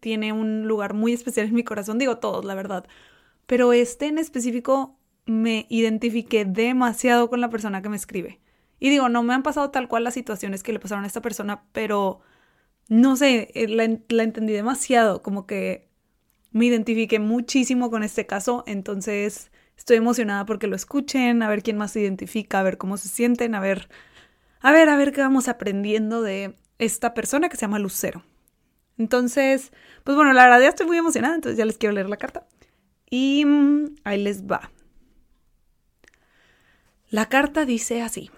[0.00, 2.86] tiene un lugar muy especial en mi corazón, digo todos, la verdad,
[3.46, 8.40] pero este en específico me identifiqué demasiado con la persona que me escribe.
[8.80, 11.20] Y digo, no me han pasado tal cual las situaciones que le pasaron a esta
[11.20, 12.20] persona, pero
[12.88, 15.88] no sé, eh, la, entendí demasiado, como que
[16.52, 21.76] me identifiqué muchísimo con este caso, entonces estoy emocionada porque lo escuchen, a ver quién
[21.76, 23.88] más se identifica, a ver cómo se sienten, a ver,
[24.60, 28.24] a ver, a ver qué vamos aprendiendo de esta persona que se llama Lucero.
[28.98, 29.72] Entonces,
[30.04, 32.46] pues bueno, la verdad ya estoy muy emocionada, entonces ya les quiero leer la carta.
[33.08, 34.70] Y mm, ahí les va.
[37.08, 38.30] La carta dice así.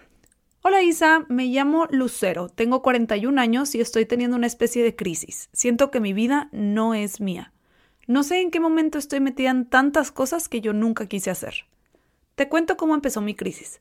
[0.62, 5.48] Hola Isa, me llamo Lucero, tengo 41 años y estoy teniendo una especie de crisis.
[5.54, 7.52] Siento que mi vida no es mía.
[8.06, 11.66] No sé en qué momento estoy metida en tantas cosas que yo nunca quise hacer.
[12.34, 13.80] Te cuento cómo empezó mi crisis.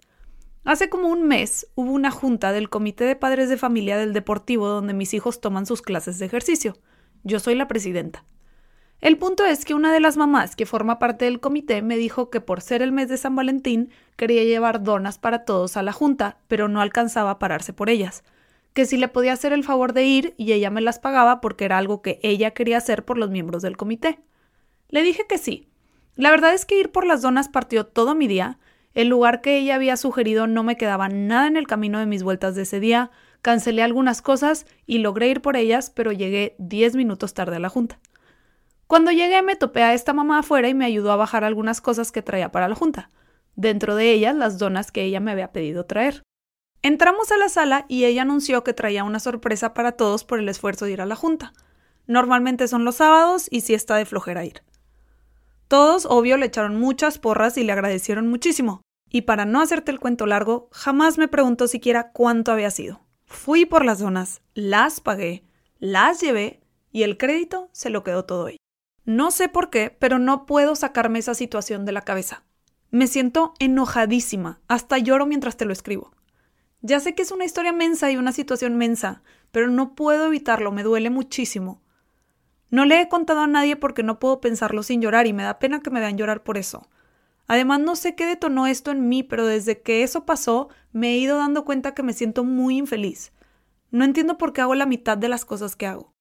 [0.65, 4.67] Hace como un mes hubo una junta del Comité de Padres de Familia del Deportivo
[4.67, 6.77] donde mis hijos toman sus clases de ejercicio.
[7.23, 8.25] Yo soy la presidenta.
[9.01, 12.29] El punto es que una de las mamás que forma parte del comité me dijo
[12.29, 15.93] que por ser el mes de San Valentín quería llevar donas para todos a la
[15.93, 18.23] junta, pero no alcanzaba a pararse por ellas.
[18.73, 21.63] Que si le podía hacer el favor de ir y ella me las pagaba porque
[21.63, 24.19] era algo que ella quería hacer por los miembros del comité.
[24.89, 25.69] Le dije que sí.
[26.15, 28.59] La verdad es que ir por las donas partió todo mi día,
[28.93, 32.23] el lugar que ella había sugerido no me quedaba nada en el camino de mis
[32.23, 33.11] vueltas de ese día,
[33.41, 37.69] cancelé algunas cosas y logré ir por ellas, pero llegué 10 minutos tarde a la
[37.69, 37.99] junta.
[38.87, 42.11] Cuando llegué me topé a esta mamá afuera y me ayudó a bajar algunas cosas
[42.11, 43.11] que traía para la junta,
[43.55, 46.23] dentro de ellas las donas que ella me había pedido traer.
[46.81, 50.49] Entramos a la sala y ella anunció que traía una sorpresa para todos por el
[50.49, 51.53] esfuerzo de ir a la junta.
[52.07, 54.63] Normalmente son los sábados y si está de flojera ir.
[55.69, 58.81] Todos, obvio, le echaron muchas porras y le agradecieron muchísimo.
[59.11, 63.05] Y para no hacerte el cuento largo, jamás me preguntó siquiera cuánto había sido.
[63.25, 65.43] Fui por las donas, las pagué,
[65.77, 66.59] las llevé
[66.91, 68.57] y el crédito se lo quedó todo ella.
[69.05, 72.43] No sé por qué, pero no puedo sacarme esa situación de la cabeza.
[72.89, 76.11] Me siento enojadísima, hasta lloro mientras te lo escribo.
[76.81, 79.21] Ya sé que es una historia mensa y una situación mensa,
[79.51, 81.83] pero no puedo evitarlo, me duele muchísimo.
[82.69, 85.59] No le he contado a nadie porque no puedo pensarlo sin llorar y me da
[85.59, 86.87] pena que me vean llorar por eso.
[87.47, 91.17] Además, no sé qué detonó esto en mí, pero desde que eso pasó me he
[91.17, 93.31] ido dando cuenta que me siento muy infeliz.
[93.89, 96.13] No entiendo por qué hago la mitad de las cosas que hago.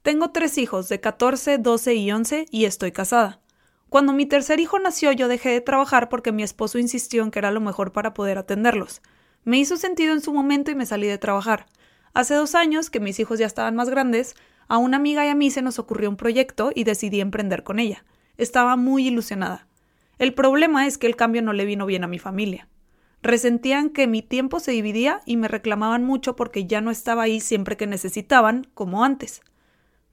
[0.00, 3.42] Tengo tres hijos, de 14, 12 y 11, y estoy casada.
[3.90, 7.38] Cuando mi tercer hijo nació yo dejé de trabajar porque mi esposo insistió en que
[7.38, 9.02] era lo mejor para poder atenderlos.
[9.44, 11.66] Me hizo sentido en su momento y me salí de trabajar.
[12.14, 14.36] Hace dos años, que mis hijos ya estaban más grandes,
[14.68, 17.78] a una amiga y a mí se nos ocurrió un proyecto y decidí emprender con
[17.78, 18.04] ella.
[18.36, 19.66] Estaba muy ilusionada.
[20.18, 22.68] El problema es que el cambio no le vino bien a mi familia.
[23.22, 27.40] Resentían que mi tiempo se dividía y me reclamaban mucho porque ya no estaba ahí
[27.40, 29.42] siempre que necesitaban, como antes.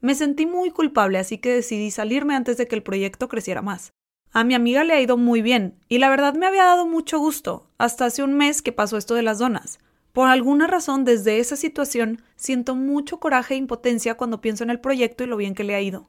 [0.00, 3.92] Me sentí muy culpable, así que decidí salirme antes de que el proyecto creciera más.
[4.32, 7.18] A mi amiga le ha ido muy bien, y la verdad me había dado mucho
[7.18, 9.78] gusto, hasta hace un mes que pasó esto de las donas.
[10.14, 14.78] Por alguna razón, desde esa situación, siento mucho coraje e impotencia cuando pienso en el
[14.78, 16.08] proyecto y lo bien que le ha ido.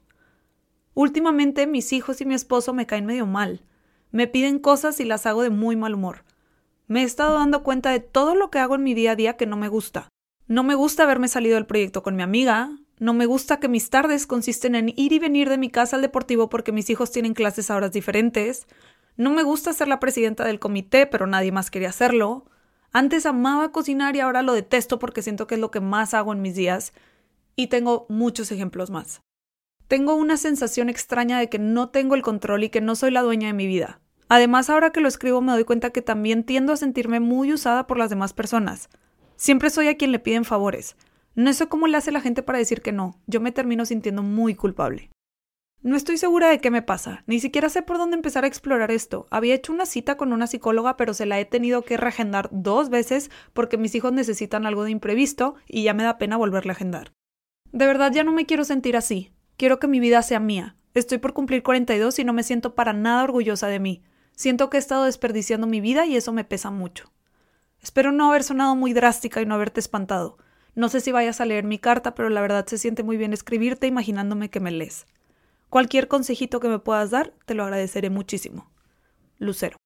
[0.94, 3.64] Últimamente mis hijos y mi esposo me caen medio mal.
[4.12, 6.24] Me piden cosas y las hago de muy mal humor.
[6.86, 9.38] Me he estado dando cuenta de todo lo que hago en mi día a día
[9.38, 10.08] que no me gusta.
[10.46, 13.90] No me gusta haberme salido del proyecto con mi amiga, no me gusta que mis
[13.90, 17.34] tardes consisten en ir y venir de mi casa al deportivo porque mis hijos tienen
[17.34, 18.68] clases a horas diferentes,
[19.18, 22.46] no me gusta ser la presidenta del comité pero nadie más quería hacerlo,
[22.96, 26.32] antes amaba cocinar y ahora lo detesto porque siento que es lo que más hago
[26.32, 26.94] en mis días
[27.58, 29.22] y tengo muchos ejemplos más.
[29.90, 33.22] Tengo una sensación extraña de que no tengo el control y que no soy la
[33.22, 34.00] dueña de mi vida.
[34.30, 37.86] Además, ahora que lo escribo me doy cuenta que también tiendo a sentirme muy usada
[37.86, 38.88] por las demás personas.
[39.36, 40.96] Siempre soy a quien le piden favores.
[41.36, 43.20] No sé cómo le hace la gente para decir que no.
[43.28, 45.10] Yo me termino sintiendo muy culpable.
[45.86, 48.90] No estoy segura de qué me pasa, ni siquiera sé por dónde empezar a explorar
[48.90, 49.28] esto.
[49.30, 52.90] Había hecho una cita con una psicóloga, pero se la he tenido que reagendar dos
[52.90, 56.74] veces porque mis hijos necesitan algo de imprevisto y ya me da pena volverle a
[56.74, 57.14] agendar.
[57.72, 59.32] De verdad ya no me quiero sentir así.
[59.58, 60.76] Quiero que mi vida sea mía.
[60.96, 64.02] Estoy por cumplir 42 y no me siento para nada orgullosa de mí.
[64.36, 67.14] Siento que he estado desperdiciando mi vida y eso me pesa mucho.
[67.80, 70.40] Espero no haber sonado muy drástica y no haberte espantado.
[70.74, 73.34] No sé si vayas a leer mi carta, pero la verdad se siente muy bien
[73.34, 75.06] escribirte imaginándome que me lees.
[75.70, 78.72] Cualquier consejito que me puedas dar, te lo agradeceré muchísimo.
[79.38, 79.78] Lucero.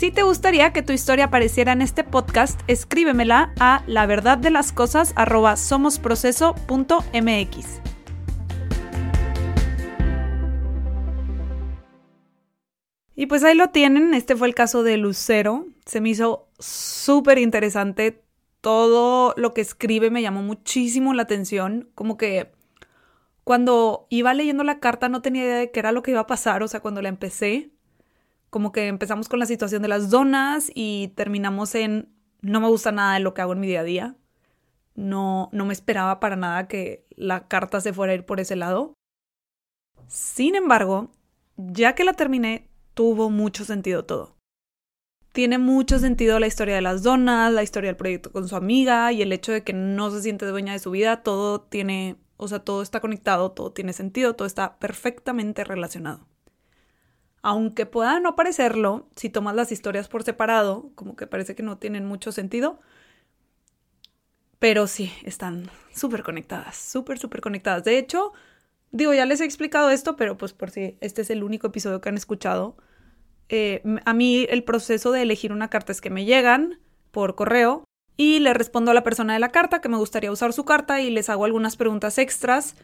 [0.00, 4.50] Si te gustaría que tu historia apareciera en este podcast, escríbemela a la verdad de
[4.50, 5.12] las cosas.
[13.14, 15.66] Y pues ahí lo tienen, este fue el caso de Lucero.
[15.84, 18.22] Se me hizo súper interesante.
[18.60, 21.90] Todo lo que escribe me llamó muchísimo la atención.
[21.94, 22.52] Como que
[23.44, 26.26] cuando iba leyendo la carta no tenía idea de qué era lo que iba a
[26.26, 26.62] pasar.
[26.62, 27.70] O sea, cuando la empecé,
[28.50, 32.12] como que empezamos con la situación de las donas y terminamos en
[32.42, 34.16] no me gusta nada de lo que hago en mi día a día.
[34.94, 38.56] No, no me esperaba para nada que la carta se fuera a ir por ese
[38.56, 38.94] lado.
[40.08, 41.10] Sin embargo,
[41.56, 44.36] ya que la terminé, tuvo mucho sentido todo.
[45.32, 49.12] Tiene mucho sentido la historia de las donas, la historia del proyecto con su amiga
[49.12, 52.48] y el hecho de que no se siente dueña de su vida, todo tiene, o
[52.48, 56.26] sea, todo está conectado, todo tiene sentido, todo está perfectamente relacionado.
[57.42, 61.78] Aunque pueda no parecerlo, si tomas las historias por separado, como que parece que no
[61.78, 62.80] tienen mucho sentido,
[64.58, 67.84] pero sí, están súper conectadas, súper, súper conectadas.
[67.84, 68.32] De hecho,
[68.90, 72.00] digo, ya les he explicado esto, pero pues por si este es el único episodio
[72.00, 72.76] que han escuchado,
[73.52, 76.78] eh, a mí el proceso de elegir una carta es que me llegan
[77.10, 77.82] por correo
[78.16, 81.00] y le respondo a la persona de la carta que me gustaría usar su carta
[81.00, 82.76] y les hago algunas preguntas extras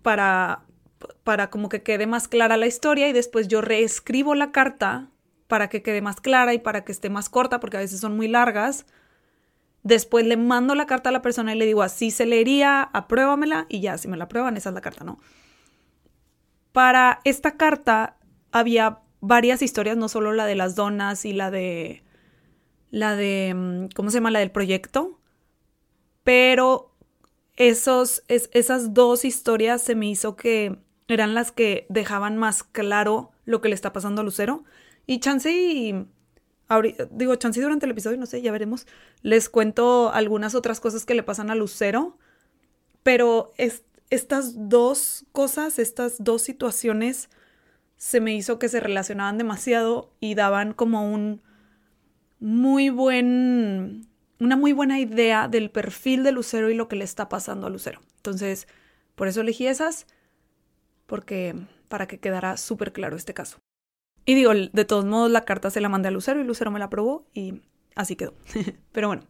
[0.00, 0.62] para,
[1.24, 5.10] para como que quede más clara la historia y después yo reescribo la carta
[5.46, 8.16] para que quede más clara y para que esté más corta porque a veces son
[8.16, 8.86] muy largas.
[9.82, 13.66] Después le mando la carta a la persona y le digo así se leería, apruébamela
[13.68, 15.18] y ya, si me la aprueban, esa es la carta, ¿no?
[16.72, 18.16] Para esta carta
[18.52, 22.02] había varias historias, no solo la de las donas y la de.
[22.90, 23.54] la de.
[23.54, 24.30] Mm, ¿cómo se llama?
[24.30, 25.18] La del proyecto.
[26.24, 26.94] Pero
[27.56, 30.78] esos, esas dos historias se me hizo que
[31.08, 34.64] eran las que dejaban más claro lo que le está pasando a Lucero.
[35.06, 36.06] Y chance y.
[37.10, 38.86] digo, chance durante el episodio, no sé, ya veremos.
[39.22, 42.18] Les cuento algunas otras cosas que le pasan a Lucero.
[43.02, 43.52] Pero
[44.10, 47.28] estas dos cosas, estas dos situaciones
[47.96, 51.42] se me hizo que se relacionaban demasiado y daban como un
[52.38, 54.08] muy buen,
[54.38, 57.70] una muy buena idea del perfil de Lucero y lo que le está pasando a
[57.70, 58.00] Lucero.
[58.16, 58.68] Entonces,
[59.14, 60.06] por eso elegí esas,
[61.06, 61.56] porque
[61.88, 63.58] para que quedara súper claro este caso.
[64.24, 66.80] Y digo, de todos modos, la carta se la mandé a Lucero y Lucero me
[66.80, 67.62] la aprobó y
[67.94, 68.34] así quedó.
[68.92, 69.22] Pero bueno,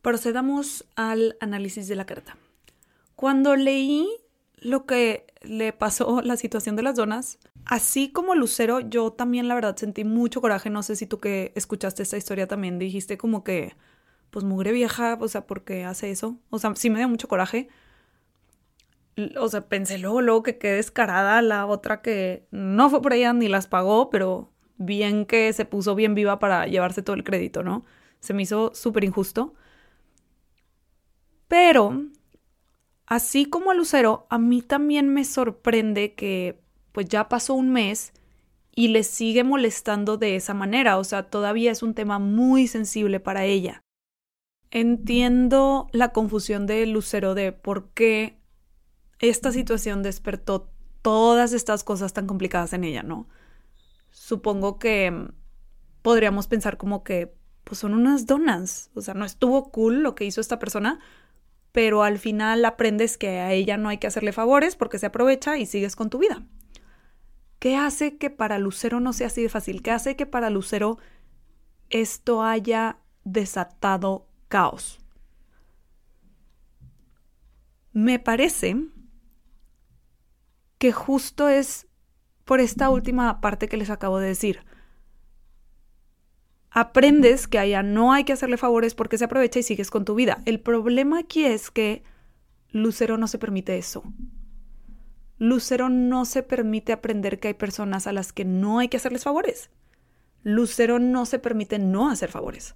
[0.00, 2.38] procedamos al análisis de la carta.
[3.16, 4.08] Cuando leí
[4.62, 9.54] lo que le pasó la situación de las donas, así como Lucero, yo también la
[9.54, 10.70] verdad sentí mucho coraje.
[10.70, 13.74] No sé si tú que escuchaste esta historia también dijiste como que,
[14.30, 16.38] pues mugre vieja, o sea, ¿por qué hace eso?
[16.50, 17.68] O sea, sí me dio mucho coraje.
[19.38, 23.32] O sea, pensé luego, luego que qué descarada la otra que no fue por ella
[23.32, 27.62] ni las pagó, pero bien que se puso bien viva para llevarse todo el crédito,
[27.64, 27.84] ¿no?
[28.20, 29.54] Se me hizo súper injusto.
[31.48, 32.04] Pero
[33.08, 36.60] Así como a Lucero, a mí también me sorprende que
[36.92, 38.12] pues ya pasó un mes
[38.74, 43.18] y le sigue molestando de esa manera, o sea, todavía es un tema muy sensible
[43.18, 43.82] para ella.
[44.70, 48.38] Entiendo la confusión de Lucero de por qué
[49.20, 53.26] esta situación despertó todas estas cosas tan complicadas en ella, ¿no?
[54.10, 55.30] Supongo que
[56.02, 57.34] podríamos pensar como que
[57.64, 61.00] pues son unas donas, o sea, no estuvo cool lo que hizo esta persona,
[61.78, 65.58] pero al final aprendes que a ella no hay que hacerle favores porque se aprovecha
[65.58, 66.42] y sigues con tu vida.
[67.60, 69.80] ¿Qué hace que para Lucero no sea así de fácil?
[69.80, 70.98] ¿Qué hace que para Lucero
[71.88, 74.98] esto haya desatado caos?
[77.92, 78.76] Me parece
[80.78, 81.86] que justo es
[82.44, 84.64] por esta última parte que les acabo de decir
[86.70, 90.14] aprendes que allá no hay que hacerle favores porque se aprovecha y sigues con tu
[90.14, 90.42] vida.
[90.44, 92.02] El problema aquí es que
[92.70, 94.02] Lucero no se permite eso.
[95.38, 99.24] Lucero no se permite aprender que hay personas a las que no hay que hacerles
[99.24, 99.70] favores.
[100.42, 102.74] Lucero no se permite no hacer favores.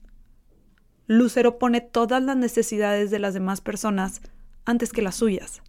[1.07, 4.23] Lucero pone todas las necesidades de las demás personas
[4.65, 5.63] antes que las suyas.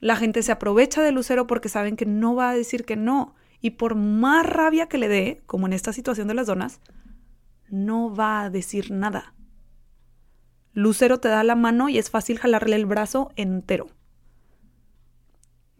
[0.00, 3.34] La gente se aprovecha de Lucero porque saben que no va a decir que no.
[3.60, 6.80] Y por más rabia que le dé, como en esta situación de las donas,
[7.68, 9.34] no va a decir nada.
[10.72, 13.88] Lucero te da la mano y es fácil jalarle el brazo entero.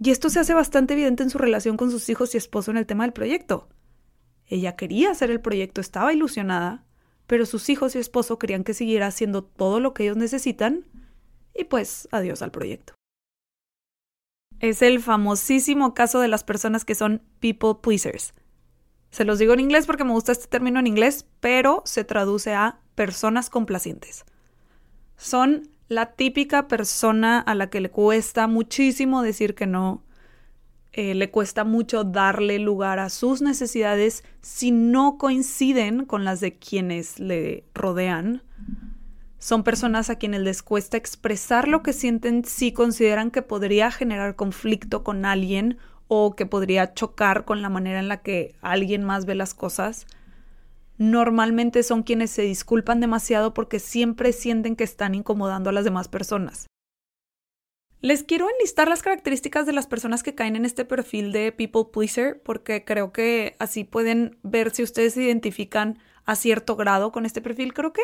[0.00, 2.76] Y esto se hace bastante evidente en su relación con sus hijos y esposo en
[2.76, 3.68] el tema del proyecto.
[4.46, 6.84] Ella quería hacer el proyecto, estaba ilusionada,
[7.26, 10.84] pero sus hijos y esposo querían que siguiera haciendo todo lo que ellos necesitan
[11.54, 12.97] y pues adiós al proyecto.
[14.60, 18.34] Es el famosísimo caso de las personas que son people pleasers.
[19.10, 22.54] Se los digo en inglés porque me gusta este término en inglés, pero se traduce
[22.54, 24.24] a personas complacientes.
[25.16, 30.04] Son la típica persona a la que le cuesta muchísimo decir que no,
[30.92, 36.58] eh, le cuesta mucho darle lugar a sus necesidades si no coinciden con las de
[36.58, 38.42] quienes le rodean.
[39.38, 44.36] Son personas a quienes les cuesta expresar lo que sienten si consideran que podría generar
[44.36, 45.78] conflicto con alguien
[46.08, 50.06] o que podría chocar con la manera en la que alguien más ve las cosas
[50.98, 56.08] normalmente son quienes se disculpan demasiado porque siempre sienten que están incomodando a las demás
[56.08, 56.66] personas.
[58.00, 61.86] Les quiero enlistar las características de las personas que caen en este perfil de people
[61.92, 67.26] pleaser porque creo que así pueden ver si ustedes se identifican a cierto grado con
[67.26, 67.74] este perfil.
[67.74, 68.02] Creo que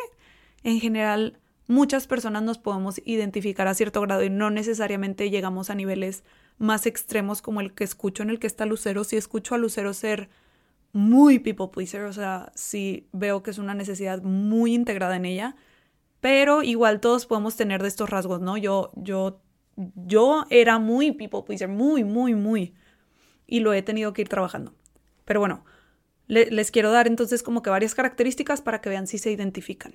[0.64, 5.74] en general muchas personas nos podemos identificar a cierto grado y no necesariamente llegamos a
[5.74, 6.24] niveles
[6.58, 9.04] más extremos como el que escucho en el que está Lucero.
[9.04, 10.28] Si escucho a Lucero ser
[10.92, 15.56] muy people pleaser, o sea, sí veo que es una necesidad muy integrada en ella,
[16.20, 18.56] pero igual todos podemos tener de estos rasgos, ¿no?
[18.56, 19.40] Yo, yo,
[19.76, 22.74] yo era muy people pleaser, muy, muy, muy,
[23.46, 24.72] y lo he tenido que ir trabajando.
[25.24, 25.64] Pero bueno,
[26.28, 29.94] les quiero dar entonces como que varias características para que vean si se identifican.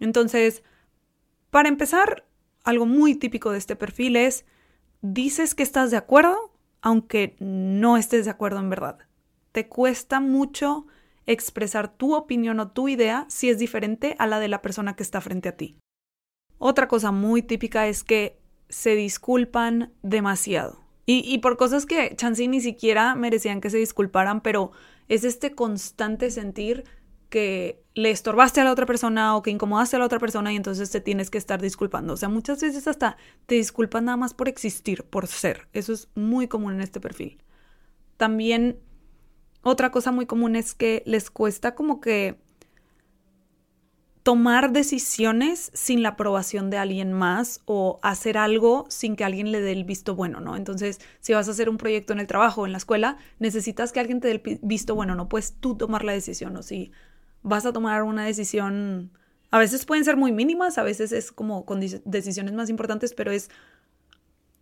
[0.00, 0.62] Entonces,
[1.50, 2.24] para empezar,
[2.64, 4.44] algo muy típico de este perfil es,
[5.02, 9.06] dices que estás de acuerdo, aunque no estés de acuerdo en verdad
[9.56, 10.86] te cuesta mucho
[11.24, 15.02] expresar tu opinión o tu idea si es diferente a la de la persona que
[15.02, 15.78] está frente a ti.
[16.58, 18.38] Otra cosa muy típica es que
[18.68, 20.84] se disculpan demasiado.
[21.06, 24.72] Y, por cosas que Chansey ni siquiera merecían que se disculparan, pero
[25.08, 26.84] es este constante sentir
[27.28, 30.56] que le estorbaste a la otra persona o que incomodaste a la otra persona y
[30.56, 32.14] entonces te tienes que estar disculpando.
[32.14, 33.16] O sea, muchas veces hasta
[33.46, 35.68] te disculpas nada más por existir, por ser.
[35.72, 37.42] Eso es muy común en este perfil.
[38.16, 38.78] También
[39.62, 42.38] otra cosa muy común es que les cuesta como que
[44.26, 49.60] tomar decisiones sin la aprobación de alguien más o hacer algo sin que alguien le
[49.60, 50.56] dé el visto bueno, ¿no?
[50.56, 53.92] Entonces, si vas a hacer un proyecto en el trabajo o en la escuela, necesitas
[53.92, 56.90] que alguien te dé el visto bueno, no puedes tú tomar la decisión o si
[57.42, 59.10] vas a tomar una decisión,
[59.50, 63.32] a veces pueden ser muy mínimas, a veces es como con decisiones más importantes, pero
[63.32, 63.50] es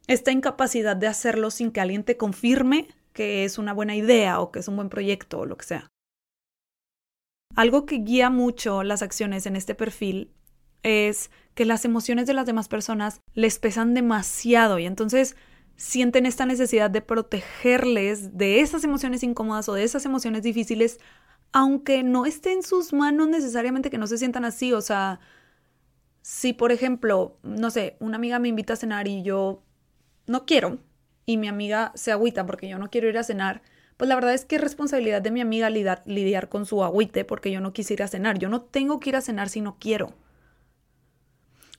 [0.07, 4.50] esta incapacidad de hacerlo sin que alguien te confirme que es una buena idea o
[4.50, 5.88] que es un buen proyecto o lo que sea.
[7.54, 10.33] Algo que guía mucho las acciones en este perfil
[10.83, 15.37] es que las emociones de las demás personas les pesan demasiado y entonces
[15.76, 21.00] sienten esta necesidad de protegerles de esas emociones incómodas o de esas emociones difíciles,
[21.54, 24.73] aunque no esté en sus manos necesariamente que no se sientan así.
[24.73, 25.20] O sea,
[26.20, 29.62] si por ejemplo, no sé, una amiga me invita a cenar y yo
[30.26, 30.78] no quiero,
[31.26, 33.62] y mi amiga se agüita porque yo no quiero ir a cenar,
[33.96, 37.52] pues la verdad es que es responsabilidad de mi amiga lidiar, con su agüite porque
[37.52, 38.38] yo no quise ir a cenar.
[38.38, 40.12] Yo no tengo que ir a cenar si no quiero.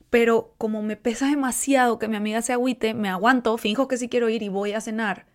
[0.08, 4.08] Pero como me pesa demasiado que mi amiga se agüite, me aguanto, finjo que sí
[4.08, 5.26] quiero ir y voy a cenar.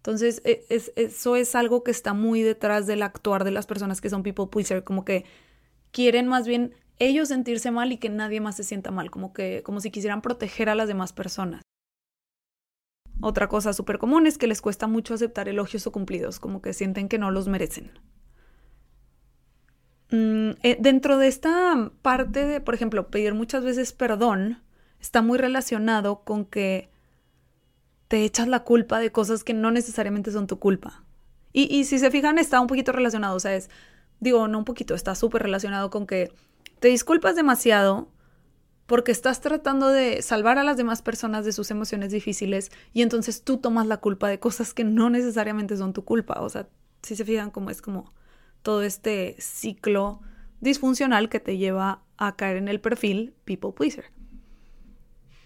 [0.00, 0.64] Entonces, e,
[0.96, 4.46] eso es algo que está muy detrás del actuar de las personas que son people
[4.50, 5.26] pleaser, como que
[5.90, 9.62] quieren más bien ellos sentirse mal y que nadie más se sienta mal, como que
[9.62, 11.62] como si quisieran proteger a las demás personas.
[13.20, 16.72] Otra cosa súper común es que les cuesta mucho aceptar elogios o cumplidos, como que
[16.72, 17.90] sienten que no los merecen.
[20.10, 24.62] Mm, eh, dentro de esta parte de, por ejemplo, pedir muchas veces perdón,
[24.98, 26.89] está muy relacionado con que
[28.10, 31.04] te echas la culpa de cosas que no necesariamente son tu culpa.
[31.52, 33.70] Y, y si se fijan, está un poquito relacionado, o sea, es,
[34.18, 36.32] digo, no un poquito, está súper relacionado con que
[36.80, 38.08] te disculpas demasiado
[38.86, 43.44] porque estás tratando de salvar a las demás personas de sus emociones difíciles y entonces
[43.44, 46.40] tú tomas la culpa de cosas que no necesariamente son tu culpa.
[46.40, 46.68] O sea,
[47.02, 48.12] si se fijan cómo es como
[48.62, 50.20] todo este ciclo
[50.60, 54.06] disfuncional que te lleva a caer en el perfil people pleaser.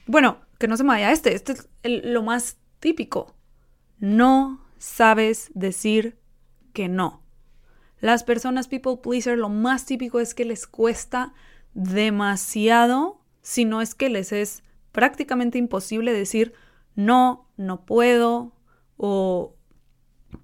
[0.07, 3.35] Bueno, que no se me vaya este, este es lo más típico.
[3.99, 6.19] No sabes decir
[6.73, 7.23] que no.
[8.01, 11.35] Las personas people pleaser lo más típico es que les cuesta
[11.75, 16.55] demasiado, si no es que les es prácticamente imposible decir
[16.95, 18.55] no, no puedo
[18.97, 19.57] o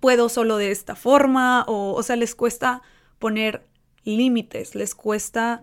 [0.00, 2.82] puedo solo de esta forma o, o sea, les cuesta
[3.18, 3.66] poner
[4.04, 5.62] límites, les cuesta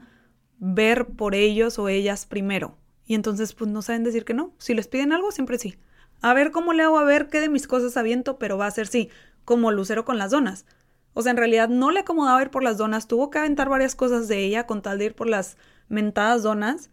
[0.58, 2.76] ver por ellos o ellas primero.
[3.08, 4.54] Y entonces pues no saben decir que no.
[4.60, 5.80] Si les piden algo, siempre sí.
[6.22, 8.72] A ver cómo le hago, a ver qué de mis cosas aviento, pero va a
[8.72, 9.10] ser sí,
[9.46, 10.66] como Lucero con las donas.
[11.14, 13.96] O sea, en realidad no le acomodaba ir por las donas, tuvo que aventar varias
[13.96, 16.90] cosas de ella con tal de ir por las mentadas donas,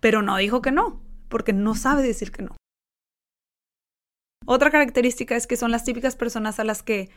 [0.00, 2.56] pero no dijo que no, porque no sabe decir que no.
[4.46, 7.10] Otra característica es que son las típicas personas a las que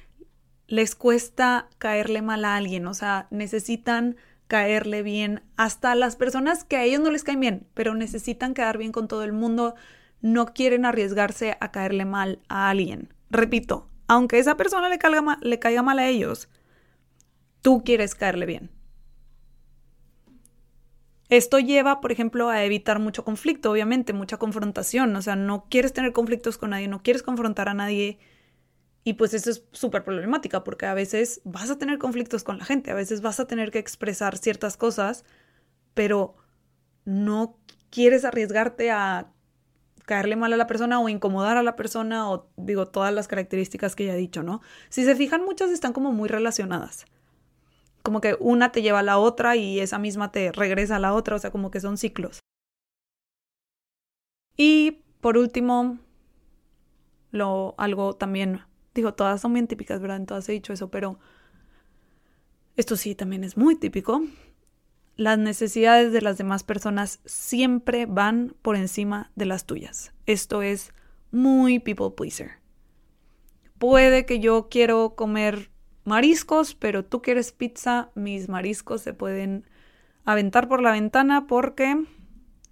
[0.68, 4.18] les cuesta caerle mal a alguien, o sea, necesitan
[4.52, 8.78] caerle bien hasta las personas que a ellos no les caen bien, pero necesitan quedar
[8.78, 9.76] bien con todo el mundo,
[10.20, 13.14] no quieren arriesgarse a caerle mal a alguien.
[13.30, 16.50] Repito, aunque esa persona le caiga, mal, le caiga mal a ellos,
[17.62, 18.72] tú quieres caerle bien.
[21.30, 25.16] Esto lleva, por ejemplo, a evitar mucho conflicto, obviamente, mucha confrontación.
[25.16, 28.20] O sea, no quieres tener conflictos con nadie, no quieres confrontar a nadie.
[29.04, 32.66] Y pues eso es súper problemática porque a veces vas a tener conflictos con la
[32.66, 35.26] gente, a veces vas a tener que expresar ciertas cosas,
[35.94, 36.36] pero
[37.06, 37.58] no
[37.90, 39.32] quieres arriesgarte a
[40.06, 43.96] caerle mal a la persona o incomodar a la persona o digo todas las características
[43.96, 44.62] que ya he dicho, ¿no?
[44.90, 47.06] Si se fijan, muchas están como muy relacionadas.
[48.04, 51.14] Como que una te lleva a la otra y esa misma te regresa a la
[51.14, 52.40] otra, o sea, como que son ciclos.
[54.58, 56.00] Y por último,
[57.32, 58.62] lo algo también,
[58.94, 60.18] digo, todas son bien típicas, ¿verdad?
[60.18, 61.20] En todas he dicho eso, pero
[62.76, 64.24] esto sí también es muy típico
[65.22, 70.14] las necesidades de las demás personas siempre van por encima de las tuyas.
[70.26, 70.94] Esto es
[71.30, 72.54] muy people pleaser.
[73.78, 75.70] Puede que yo quiero comer
[76.06, 79.70] mariscos, pero tú quieres pizza, mis mariscos se pueden
[80.26, 82.04] aventar por la ventana porque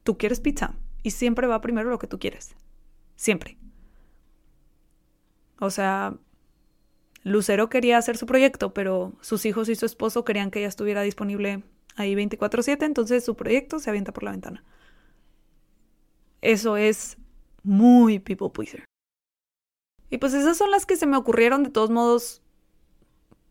[0.01, 2.55] tú quieres pizza y siempre va primero lo que tú quieres.
[3.15, 3.58] Siempre.
[5.59, 6.15] O sea,
[7.23, 11.01] Lucero quería hacer su proyecto, pero sus hijos y su esposo querían que ella estuviera
[11.01, 11.63] disponible
[11.95, 14.63] ahí 24/7, entonces su proyecto se avienta por la ventana.
[16.41, 17.17] Eso es
[17.63, 18.85] muy people pleaser.
[20.09, 22.41] Y pues esas son las que se me ocurrieron, de todos modos,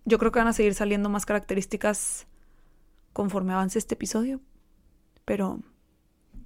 [0.05, 2.27] yo creo que van a seguir saliendo más características
[3.13, 4.41] conforme avance este episodio,
[5.25, 5.61] pero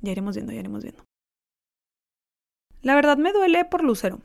[0.01, 1.05] ya iremos viendo, ya iremos viendo.
[2.83, 4.21] La verdad me duele por Lucero.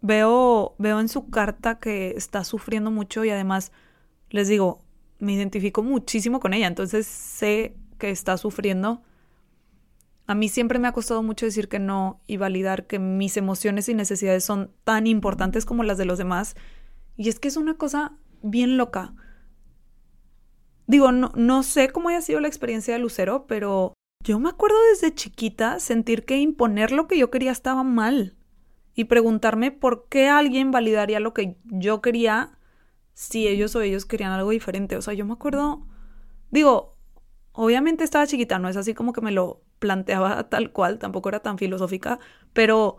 [0.00, 3.72] Veo, veo en su carta que está sufriendo mucho y además,
[4.30, 4.82] les digo,
[5.18, 9.02] me identifico muchísimo con ella, entonces sé que está sufriendo.
[10.26, 13.88] A mí siempre me ha costado mucho decir que no y validar que mis emociones
[13.88, 16.54] y necesidades son tan importantes como las de los demás.
[17.16, 19.14] Y es que es una cosa bien loca.
[20.86, 24.76] Digo, no, no sé cómo haya sido la experiencia de Lucero, pero yo me acuerdo
[24.90, 28.37] desde chiquita sentir que imponer lo que yo quería estaba mal.
[28.98, 32.58] Y preguntarme por qué alguien validaría lo que yo quería
[33.14, 34.96] si ellos o ellos querían algo diferente.
[34.96, 35.86] O sea, yo me acuerdo,
[36.50, 36.96] digo,
[37.52, 41.38] obviamente estaba chiquita, no es así como que me lo planteaba tal cual, tampoco era
[41.38, 42.18] tan filosófica,
[42.52, 42.96] pero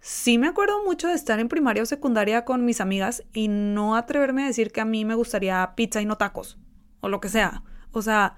[0.00, 3.96] sí me acuerdo mucho de estar en primaria o secundaria con mis amigas y no
[3.96, 6.58] atreverme a decir que a mí me gustaría pizza y no tacos,
[7.00, 7.62] o lo que sea.
[7.92, 8.36] O sea,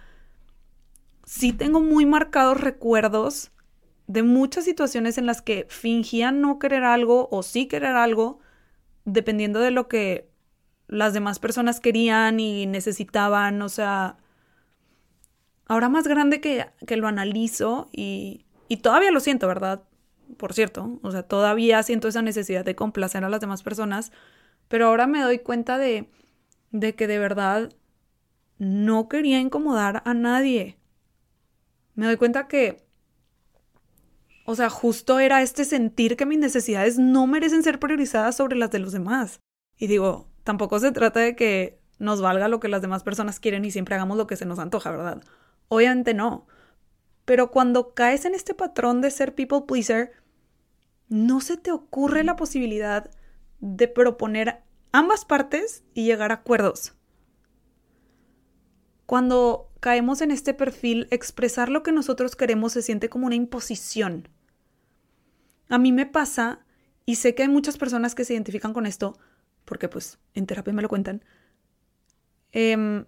[1.22, 3.52] sí tengo muy marcados recuerdos
[4.06, 8.40] de muchas situaciones en las que fingían no querer algo o sí querer algo,
[9.04, 10.28] dependiendo de lo que
[10.88, 14.18] las demás personas querían y necesitaban, o sea,
[15.66, 19.82] ahora más grande que, que lo analizo y, y todavía lo siento, ¿verdad?
[20.36, 24.12] Por cierto, o sea, todavía siento esa necesidad de complacer a las demás personas,
[24.68, 26.08] pero ahora me doy cuenta de,
[26.70, 27.70] de que de verdad
[28.58, 30.78] no quería incomodar a nadie.
[31.94, 32.84] Me doy cuenta que,
[34.44, 38.70] o sea, justo era este sentir que mis necesidades no merecen ser priorizadas sobre las
[38.70, 39.40] de los demás.
[39.76, 43.64] Y digo, tampoco se trata de que nos valga lo que las demás personas quieren
[43.64, 45.22] y siempre hagamos lo que se nos antoja, ¿verdad?
[45.68, 46.46] Obviamente no.
[47.24, 50.12] Pero cuando caes en este patrón de ser people pleaser,
[51.09, 53.11] no se te ocurre la posibilidad
[53.61, 56.94] de proponer ambas partes y llegar a acuerdos.
[59.07, 64.28] Cuando caemos en este perfil, expresar lo que nosotros queremos se siente como una imposición.
[65.68, 66.60] A mí me pasa,
[67.04, 69.18] y sé que hay muchas personas que se identifican con esto,
[69.64, 71.24] porque pues en terapia me lo cuentan,
[72.52, 73.06] em,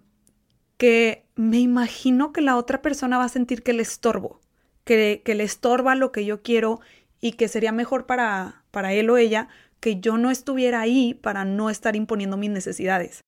[0.75, 4.41] que me imagino que la otra persona va a sentir que le estorbo,
[4.83, 6.81] que, que le estorba lo que yo quiero
[7.21, 9.47] y que sería mejor para, para él o ella
[9.79, 13.21] que yo no estuviera ahí para no estar imponiendo mis necesidades.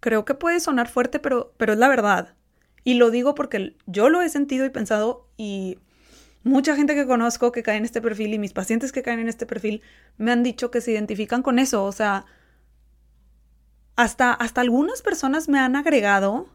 [0.00, 2.34] Creo que puede sonar fuerte, pero, pero es la verdad.
[2.84, 5.78] Y lo digo porque yo lo he sentido y pensado y
[6.42, 9.28] mucha gente que conozco que cae en este perfil y mis pacientes que caen en
[9.28, 9.82] este perfil
[10.16, 11.84] me han dicho que se identifican con eso.
[11.84, 12.24] O sea,
[13.96, 16.48] hasta, hasta algunas personas me han agregado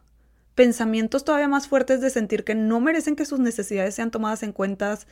[0.56, 4.52] pensamientos todavía más fuertes de sentir que no merecen que sus necesidades sean tomadas en
[4.52, 5.08] cuentas,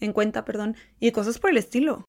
[0.00, 2.04] en cuenta, perdón, y cosas por el estilo.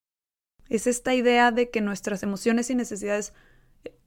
[0.70, 3.34] Es esta idea de que nuestras emociones y necesidades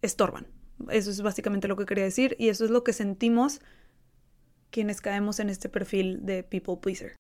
[0.02, 0.46] estorban.
[0.90, 3.60] Eso es básicamente lo que quería decir y eso es lo que sentimos
[4.72, 7.14] quienes caemos en este perfil de people pleaser.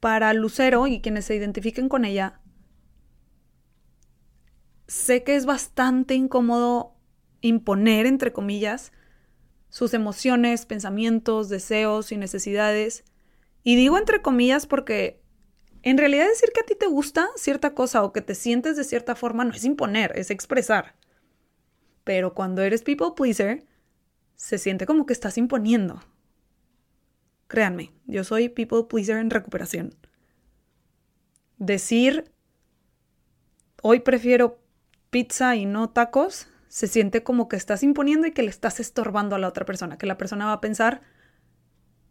[0.00, 2.40] Para Lucero y quienes se identifiquen con ella,
[4.88, 6.96] sé que es bastante incómodo
[7.40, 8.92] imponer, entre comillas,
[9.70, 13.04] sus emociones, pensamientos, deseos y necesidades.
[13.62, 15.22] Y digo entre comillas porque
[15.82, 18.84] en realidad decir que a ti te gusta cierta cosa o que te sientes de
[18.84, 20.96] cierta forma no es imponer, es expresar.
[22.04, 23.64] Pero cuando eres people pleaser,
[24.36, 26.02] se siente como que estás imponiendo.
[27.48, 29.94] Créanme, yo soy people pleaser en recuperación.
[31.58, 32.32] Decir,
[33.82, 34.58] hoy prefiero
[35.10, 39.36] pizza y no tacos, se siente como que estás imponiendo y que le estás estorbando
[39.36, 41.02] a la otra persona, que la persona va a pensar,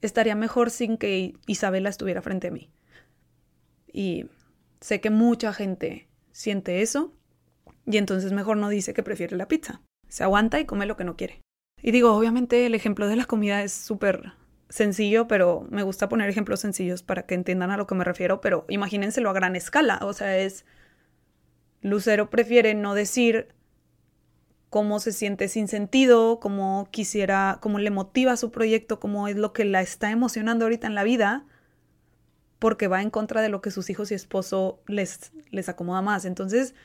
[0.01, 2.69] estaría mejor sin que Isabela estuviera frente a mí.
[3.91, 4.27] Y
[4.79, 7.13] sé que mucha gente siente eso
[7.85, 9.81] y entonces mejor no dice que prefiere la pizza.
[10.07, 11.41] Se aguanta y come lo que no quiere.
[11.81, 14.33] Y digo, obviamente el ejemplo de la comida es súper
[14.69, 18.41] sencillo, pero me gusta poner ejemplos sencillos para que entiendan a lo que me refiero,
[18.41, 19.99] pero imagínenselo a gran escala.
[20.01, 20.65] O sea, es...
[21.81, 23.47] Lucero prefiere no decir
[24.69, 29.51] cómo se siente sin sentido, cómo quisiera, cómo le motiva su proyecto, cómo es lo
[29.51, 31.45] que la está emocionando ahorita en la vida,
[32.59, 36.23] porque va en contra de lo que sus hijos y esposo les, les acomoda más.
[36.23, 36.75] Entonces,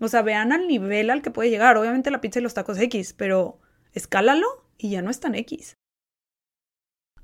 [0.00, 1.76] o sea, vean al nivel al que puede llegar.
[1.76, 3.60] Obviamente la pizza y los tacos X, pero
[3.94, 5.76] escálalo y ya no es tan X.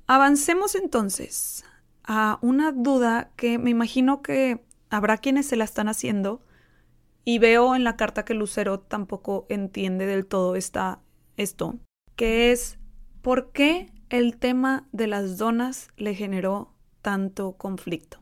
[0.07, 1.63] Avancemos entonces
[2.03, 6.41] a una duda que me imagino que habrá quienes se la están haciendo
[7.23, 11.01] y veo en la carta que Lucero tampoco entiende del todo esta,
[11.37, 11.79] esto,
[12.15, 12.79] que es
[13.21, 18.21] ¿por qué el tema de las donas le generó tanto conflicto.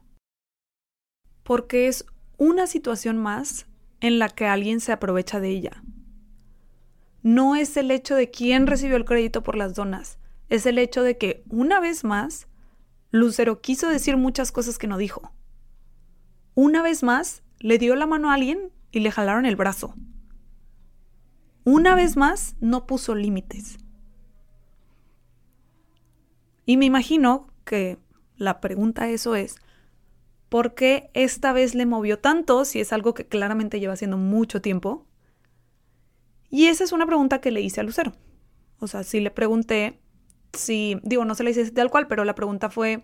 [1.43, 2.05] Porque es
[2.37, 3.65] una situación más
[3.99, 5.83] en la que alguien se aprovecha de ella.
[7.29, 10.17] No es el hecho de quién recibió el crédito por las donas,
[10.49, 12.47] es el hecho de que, una vez más,
[13.11, 15.31] Lucero quiso decir muchas cosas que no dijo.
[16.55, 19.93] Una vez más, le dio la mano a alguien y le jalaron el brazo.
[21.65, 23.77] Una vez más, no puso límites.
[26.65, 27.99] Y me imagino que
[28.37, 29.57] la pregunta a eso es,
[30.49, 34.63] ¿por qué esta vez le movió tanto si es algo que claramente lleva haciendo mucho
[34.63, 35.05] tiempo?
[36.49, 38.13] Y esa es una pregunta que le hice a Lucero.
[38.79, 39.99] O sea, sí le pregunté
[40.53, 43.03] si, digo, no se le hice tal cual, pero la pregunta fue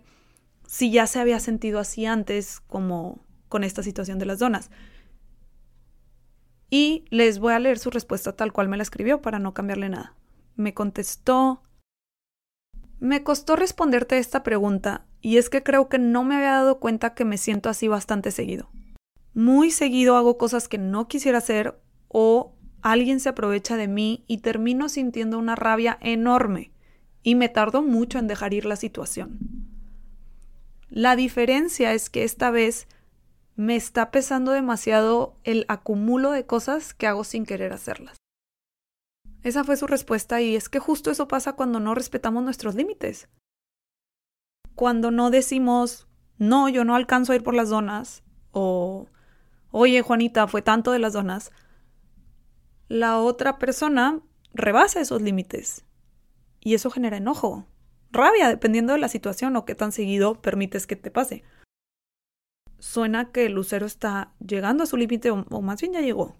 [0.68, 4.72] si ya se había sentido así antes como con esta situación de las donas.
[6.70, 9.90] Y les voy a leer su respuesta tal cual me la escribió para no cambiarle
[9.90, 10.16] nada.
[10.56, 11.62] Me contestó,
[13.00, 17.14] me costó responderte esta pregunta y es que creo que no me había dado cuenta
[17.14, 18.70] que me siento así bastante seguido.
[19.34, 22.55] Muy seguido hago cosas que no quisiera hacer o
[22.92, 26.72] alguien se aprovecha de mí y termino sintiendo una rabia enorme
[27.24, 29.40] y me tardo mucho en dejar ir la situación.
[30.90, 32.88] La diferencia es que esta vez
[33.56, 38.18] me está pesando demasiado el acumulo de cosas que hago sin querer hacerlas.
[39.44, 43.28] Esa fue su respuesta y es que justo eso pasa cuando no respetamos nuestros límites
[44.76, 49.08] cuando no decimos, no, yo no alcanzo a ir por las donas, o,
[49.72, 51.52] oye, Juanita, fue tanto de las donas,
[52.88, 54.22] la otra persona
[54.54, 55.86] rebasa esos límites.
[56.60, 57.68] Y eso genera enojo,
[58.12, 61.44] rabia, dependiendo de la situación o qué tan seguido permites que te pase.
[62.80, 66.36] Suena que el Lucero está llegando a su límite, o, o más bien ya llegó.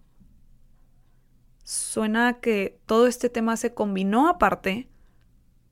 [1.64, 4.90] Suena que todo este tema se combinó aparte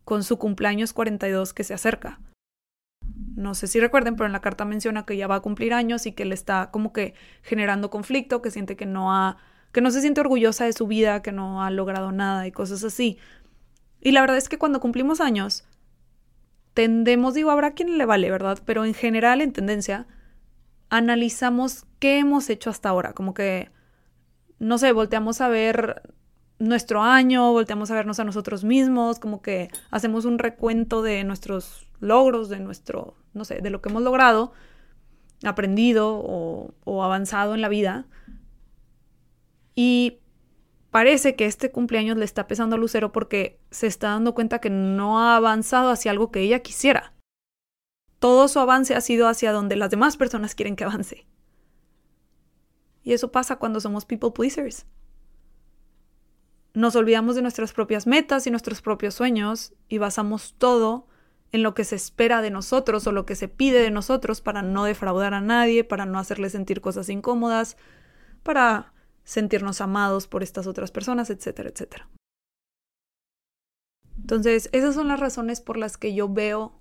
[0.04, 2.20] con su cumpleaños 42 que se acerca
[3.36, 6.06] no sé si recuerden, pero en la carta menciona que ya va a cumplir años
[6.06, 9.38] y que le está como que generando conflicto, que siente que no ha,
[9.74, 12.84] que no se siente orgullosa de su vida, que no ha logrado nada y cosas
[12.86, 13.18] así.
[14.00, 15.66] Y la verdad es que cuando cumplimos años,
[16.74, 18.60] tendemos, digo, habrá quien le vale, ¿verdad?
[18.66, 20.08] Pero en general, en tendencia,
[20.90, 23.72] analizamos qué hemos hecho hasta ahora, como que,
[24.60, 26.04] no sé, volteamos a ver
[26.60, 31.88] nuestro año, volteamos a vernos a nosotros mismos, como que hacemos un recuento de nuestros
[32.00, 34.54] logros, de nuestro, no sé, de lo que hemos logrado,
[35.44, 38.06] aprendido o, avanzado en la vida.
[39.76, 40.20] Y
[40.92, 44.70] parece que este cumpleaños le está pesando a Lucero porque se está dando cuenta que
[44.70, 47.14] no ha avanzado hacia algo que ella quisiera.
[48.20, 51.26] Todo su avance ha sido hacia donde las demás personas quieren que avance.
[53.04, 54.86] Y eso pasa cuando somos people pleasers.
[56.74, 61.08] Nos olvidamos de nuestras propias metas y nuestros propios sueños y basamos todo
[61.52, 64.62] en lo que se espera de nosotros o lo que se pide de nosotros para
[64.62, 67.78] no defraudar a nadie, para no hacerle sentir cosas incómodas,
[68.42, 68.93] para
[69.24, 72.10] sentirnos amados por estas otras personas, etcétera, etcétera.
[74.18, 76.80] Entonces, esas son las razones por las que yo veo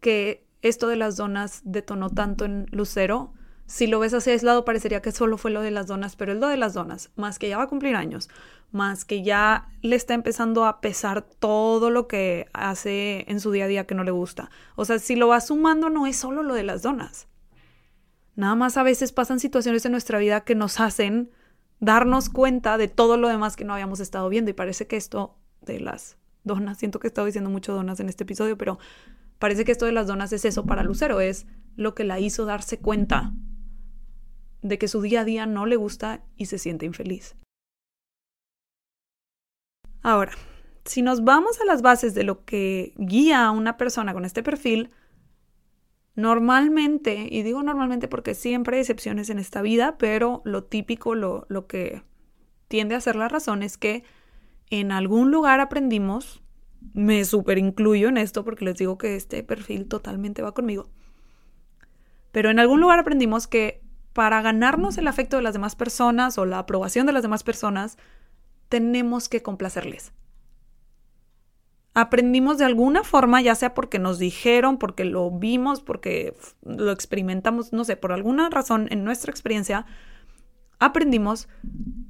[0.00, 3.32] que esto de las donas detonó tanto en Lucero
[3.66, 6.38] si lo ves así aislado, parecería que solo fue lo de las donas, pero es
[6.38, 8.28] lo de las donas, más que ya va a cumplir años,
[8.72, 13.64] más que ya le está empezando a pesar todo lo que hace en su día
[13.64, 14.50] a día que no le gusta.
[14.76, 17.26] O sea, si lo va sumando, no es solo lo de las donas.
[18.36, 21.30] Nada más a veces pasan situaciones en nuestra vida que nos hacen
[21.80, 24.50] darnos cuenta de todo lo demás que no habíamos estado viendo.
[24.50, 28.08] Y parece que esto de las donas, siento que he estado diciendo mucho donas en
[28.08, 28.78] este episodio, pero
[29.38, 32.44] parece que esto de las donas es eso para Lucero, es lo que la hizo
[32.44, 33.32] darse cuenta
[34.62, 37.36] de que su día a día no le gusta y se siente infeliz.
[40.02, 40.32] Ahora,
[40.84, 44.42] si nos vamos a las bases de lo que guía a una persona con este
[44.42, 44.90] perfil,
[46.14, 51.46] normalmente, y digo normalmente porque siempre hay excepciones en esta vida, pero lo típico, lo,
[51.48, 52.02] lo que
[52.68, 54.04] tiende a ser la razón es que
[54.70, 56.42] en algún lugar aprendimos,
[56.92, 60.88] me super incluyo en esto porque les digo que este perfil totalmente va conmigo,
[62.32, 66.46] pero en algún lugar aprendimos que para ganarnos el afecto de las demás personas o
[66.46, 67.98] la aprobación de las demás personas,
[68.68, 70.12] tenemos que complacerles.
[71.94, 77.72] Aprendimos de alguna forma, ya sea porque nos dijeron, porque lo vimos, porque lo experimentamos,
[77.72, 79.86] no sé, por alguna razón en nuestra experiencia,
[80.80, 81.48] aprendimos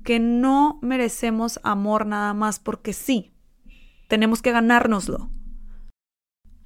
[0.02, 3.34] que no merecemos amor nada más porque sí.
[4.08, 5.30] Tenemos que ganárnoslo.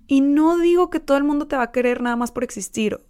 [0.07, 3.01] Y no digo que todo el mundo te va a querer nada más por existir.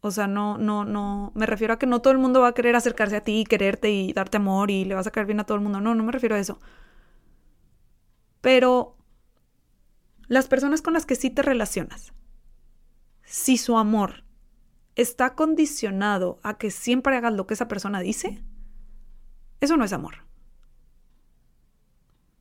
[0.00, 2.54] O sea, no, no, no, me refiero a que no todo el mundo va a
[2.54, 5.40] querer acercarse a ti y quererte y darte amor y le vas a caer bien
[5.40, 5.80] a todo el mundo.
[5.80, 6.60] No, no me refiero a eso.
[8.40, 8.96] Pero
[10.28, 12.12] las personas con las que sí te relacionas,
[13.24, 14.24] si su amor
[14.94, 18.42] está condicionado a que siempre hagas lo que esa persona dice,
[19.60, 20.24] eso no es amor.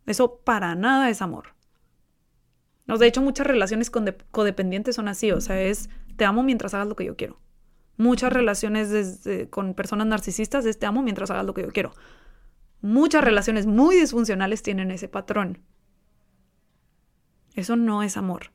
[0.06, 1.56] Eso para nada es amor.
[2.86, 6.96] de hecho, muchas relaciones codependientes son así, o sea, es te amo mientras hagas lo
[6.96, 7.39] que yo quiero.
[7.98, 11.93] Muchas relaciones con personas narcisistas es te amo mientras hagas lo que yo quiero.
[12.82, 15.60] Muchas relaciones muy disfuncionales tienen ese patrón.
[17.53, 18.51] Eso no es amor.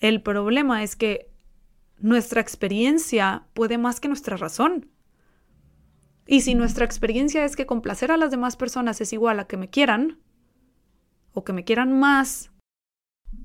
[0.00, 1.30] El problema es que
[1.98, 4.90] nuestra experiencia puede más que nuestra razón.
[6.26, 9.56] Y si nuestra experiencia es que complacer a las demás personas es igual a que
[9.56, 10.20] me quieran,
[11.32, 12.50] o que me quieran más,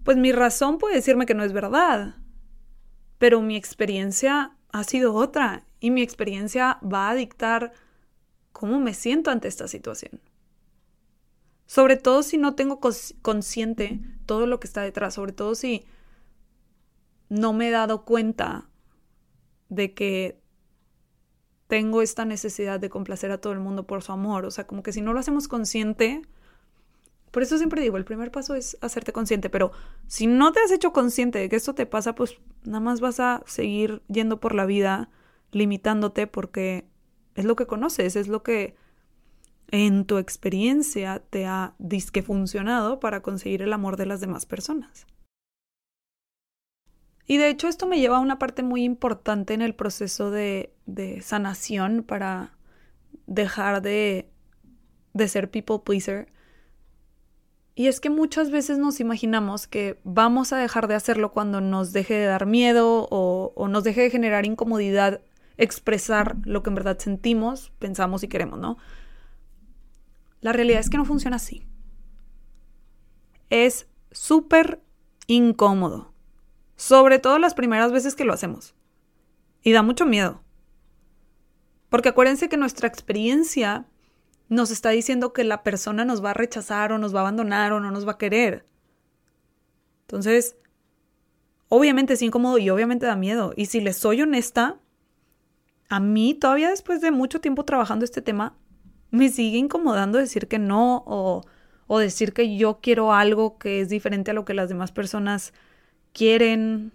[0.04, 2.16] pues mi razón puede decirme que no es verdad.
[3.18, 7.72] Pero mi experiencia ha sido otra y mi experiencia va a dictar
[8.52, 10.22] cómo me siento ante esta situación.
[11.68, 12.80] Sobre todo si no tengo
[13.22, 15.86] consciente todo lo que está detrás, sobre todo si
[17.30, 18.70] no me he dado cuenta
[19.70, 20.42] de que
[21.68, 24.46] tengo esta necesidad de complacer a todo el mundo por su amor.
[24.46, 26.22] O sea, como que si no lo hacemos consciente,
[27.32, 29.72] por eso siempre digo, el primer paso es hacerte consciente, pero
[30.08, 33.20] si no te has hecho consciente de que esto te pasa, pues nada más vas
[33.20, 35.10] a seguir yendo por la vida
[35.52, 36.88] limitándote porque
[37.36, 38.76] es lo que conoces, es lo que
[39.70, 45.08] en tu experiencia te ha disque funcionado para conseguir el amor de las demás personas.
[47.26, 50.74] Y de hecho esto me lleva a una parte muy importante en el proceso de,
[51.22, 52.58] sanación para
[53.26, 54.30] dejar de,
[55.14, 56.32] de ser people pleaser
[57.78, 61.94] y es que muchas veces nos imaginamos que vamos a dejar de hacerlo cuando nos
[61.94, 65.22] deje de dar miedo o, nos deje de generar incomodidad
[65.58, 68.80] expresar lo que en verdad sentimos, pensamos y queremos, ¿no?
[70.42, 71.66] La realidad es que no funciona así.
[73.50, 74.82] Es súper
[75.28, 76.14] incómodo,
[76.76, 78.76] sobre todo las primeras veces que lo hacemos.
[79.64, 80.42] Y da mucho miedo.
[81.90, 83.86] Porque acuérdense que nuestra experiencia
[84.50, 87.74] nos está diciendo que la persona nos va a rechazar o nos va a abandonar
[87.74, 88.66] o no nos va a querer.
[90.02, 90.56] Entonces,
[91.70, 93.54] obviamente es incómodo y obviamente da miedo.
[93.56, 94.80] Y si les soy honesta,
[95.90, 98.56] a mí todavía después de mucho tiempo trabajando este tema,
[99.18, 101.44] me sigue incomodando decir que no o,
[101.88, 105.54] o decir que yo quiero algo que es diferente a lo que las demás personas
[106.14, 106.94] quieren.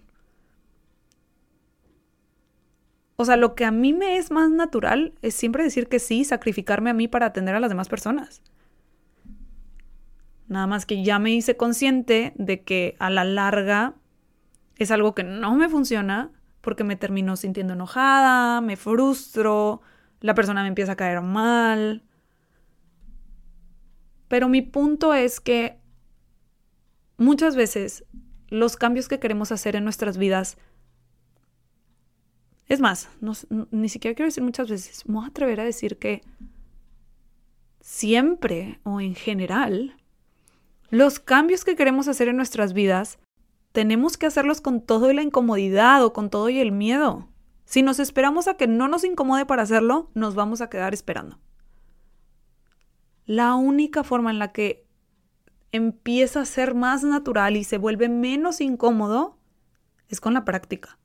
[3.15, 6.23] O sea, lo que a mí me es más natural es siempre decir que sí,
[6.25, 8.41] sacrificarme a mí para atender a las demás personas.
[10.47, 13.95] Nada más que ya me hice consciente de que a la larga
[14.77, 16.31] es algo que no me funciona
[16.61, 19.81] porque me termino sintiendo enojada, me frustro,
[20.21, 22.03] la persona me empieza a caer mal.
[24.27, 25.77] Pero mi punto es que
[27.17, 28.05] muchas veces
[28.49, 30.57] los cambios que queremos hacer en nuestras vidas,
[32.67, 33.09] es más,
[33.71, 36.21] ni siquiera quiero decir muchas veces, me voy a atrever a decir que
[37.81, 39.97] siempre o en general,
[40.89, 43.19] los cambios que queremos hacer en nuestras vidas,
[43.71, 47.27] tenemos que hacerlos con todo la incomodidad o con todo y el miedo.
[47.65, 51.39] Si nos esperamos a que no nos incomode para hacerlo, nos vamos a quedar esperando.
[53.25, 54.85] La única forma en la que
[55.71, 59.37] empieza a ser más natural y se vuelve menos incómodo
[60.09, 60.99] es con la práctica.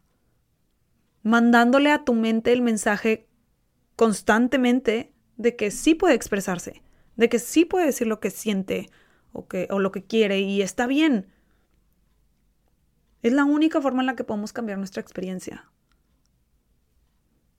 [1.23, 3.29] Mandándole a tu mente el mensaje
[3.97, 6.83] constantemente de que sí puede expresarse,
[7.17, 8.91] de que sí puede decir lo que siente
[9.33, 11.33] o, que, o lo que quiere y está bien.
[13.23, 15.71] Es la única forma en la que podemos cambiar nuestra experiencia.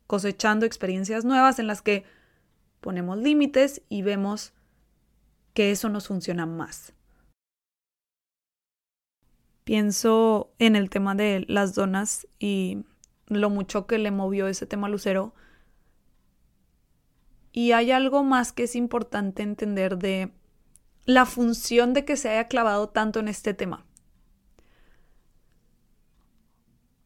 [0.08, 2.04] Cosechando experiencias nuevas en las que
[2.82, 4.54] ponemos límites y vemos
[5.54, 6.94] que eso nos funciona más.
[9.64, 12.86] Pienso en el tema de las donas y
[13.28, 15.36] lo mucho que le movió ese tema a Lucero.
[17.52, 20.32] Y hay algo más que es importante entender de
[21.06, 23.86] la función de que se haya clavado tanto en este tema.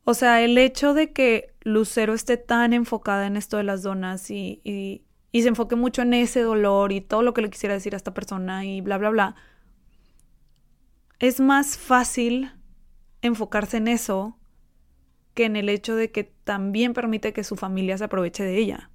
[0.06, 4.30] O sea, el hecho de que Lucero esté tan enfocada en esto de las donas
[4.30, 7.74] y, y, y, se enfoque mucho en ese dolor y todo lo que le quisiera
[7.74, 9.36] decir a esta persona y bla, bla, bla,
[11.20, 12.52] es más fácil
[13.22, 14.38] enfocarse en eso
[15.34, 18.92] que en el hecho de que también permite que su familia se aproveche de ella.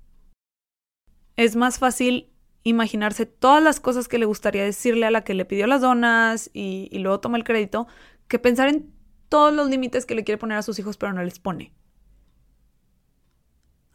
[1.36, 2.30] Es más fácil
[2.62, 6.50] imaginarse todas las cosas que le gustaría decirle a la que le pidió las donas
[6.52, 7.86] y, luego toma el crédito,
[8.28, 8.92] que pensar en
[9.28, 11.72] todos los límites que le quiere poner a sus hijos pero no les pone.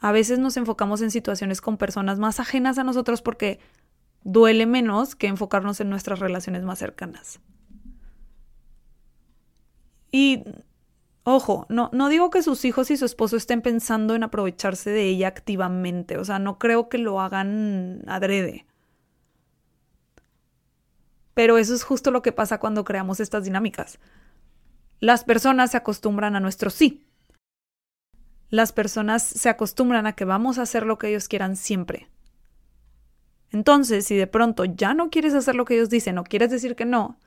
[0.03, 3.61] A veces nos enfocamos en situaciones con personas más ajenas a nosotros porque
[4.25, 7.39] duele menos que enfocarnos en nuestras relaciones más cercanas.
[10.11, 10.43] Y
[11.23, 15.03] ojo, no, no digo que sus hijos y su esposo estén pensando en aprovecharse de
[15.07, 18.65] ella activamente, o sea, no creo que lo hagan adrede.
[21.33, 23.99] Pero eso es justo lo que pasa cuando creamos estas dinámicas.
[24.99, 27.07] Las personas se acostumbran a nuestro sí.
[28.53, 32.07] Las personas se acostumbran a que vamos a hacer lo que ellos quieran siempre.
[33.49, 36.75] Entonces, si de pronto ya no quieres hacer lo que ellos dicen o quieres decir
[36.75, 37.17] que no,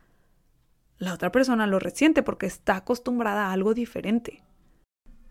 [0.99, 4.45] la otra persona lo resiente porque está acostumbrada a algo diferente.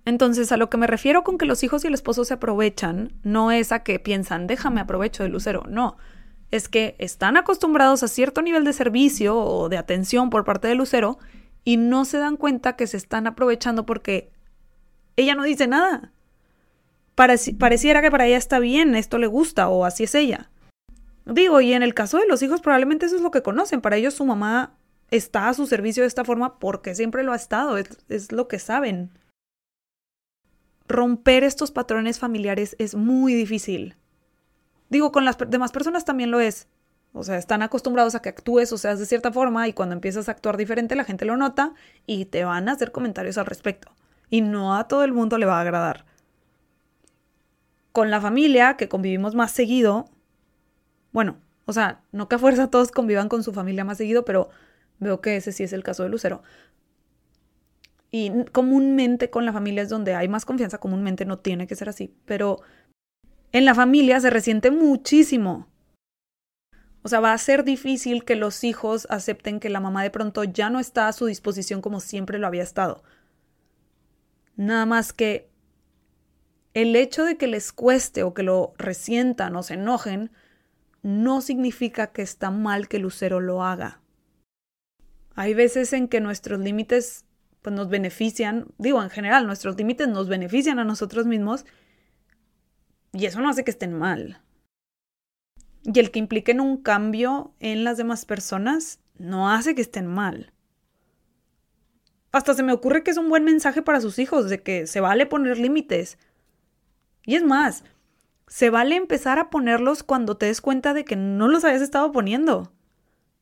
[0.04, 3.14] Entonces, a lo que me refiero con que los hijos y el esposo se aprovechan,
[3.24, 5.96] no es a que piensan, déjame aprovecho de Lucero, no.
[6.52, 10.76] Es que están acostumbrados a cierto nivel de servicio o de atención por parte de
[10.76, 11.20] Lucero
[11.64, 14.35] y no se dan cuenta que se están aprovechando porque
[15.16, 16.12] ella no dice nada.
[17.16, 20.50] pareciera que para ella está bien, esto le gusta o así es ella.
[21.26, 23.82] Digo, y en el caso de los hijos probablemente eso es lo que conocen.
[23.82, 24.76] Para ellos su mamá
[25.10, 28.60] está a su servicio de esta forma porque siempre lo ha estado, es, lo que
[28.60, 29.12] saben.
[30.88, 33.96] Romper estos patrones familiares es muy difícil.
[34.90, 36.68] Digo, con las demás personas también lo es.
[37.12, 40.28] O sea, están acostumbrados a que actúes o seas de cierta forma y cuando empiezas
[40.28, 41.74] a actuar diferente la gente lo nota
[42.06, 43.92] y te van a hacer comentarios al respecto.
[44.30, 46.06] Y no a todo el mundo le va a agradar.
[47.92, 50.06] Con la familia, que convivimos más seguido,
[51.12, 54.50] bueno, o sea, no que a fuerza todos convivan con su familia más seguido, pero
[55.00, 56.42] Veo que ese sí es el caso de Lucero.
[58.12, 61.90] Y comúnmente con la familia es donde hay más confianza, comúnmente no tiene que ser
[61.90, 62.62] así, pero
[63.52, 65.68] en la familia se resiente muchísimo.
[67.02, 70.44] O sea, va a ser difícil que los hijos acepten que la mamá de pronto
[70.44, 73.04] ya no está a su disposición como siempre lo había estado.
[74.56, 75.50] Nada más que
[76.74, 80.32] el hecho de que les cueste o que lo resientan o se enojen
[81.02, 84.02] no significa que está mal que Lucero lo haga.
[85.36, 87.26] Hay veces en que nuestros límites
[87.62, 91.66] pues, nos benefician, digo, en general, nuestros límites nos benefician a nosotros mismos
[93.14, 94.42] y eso no hace que estén mal.
[95.84, 100.52] Y el que impliquen un cambio en las demás personas no hace que estén mal.
[102.36, 105.00] Hasta se me ocurre que es un buen mensaje para sus hijos de que se
[105.00, 106.18] vale poner límites.
[107.26, 107.86] Y es más,
[108.50, 112.12] se vale empezar a ponerlos cuando te des cuenta de que no los habías estado
[112.12, 112.74] poniendo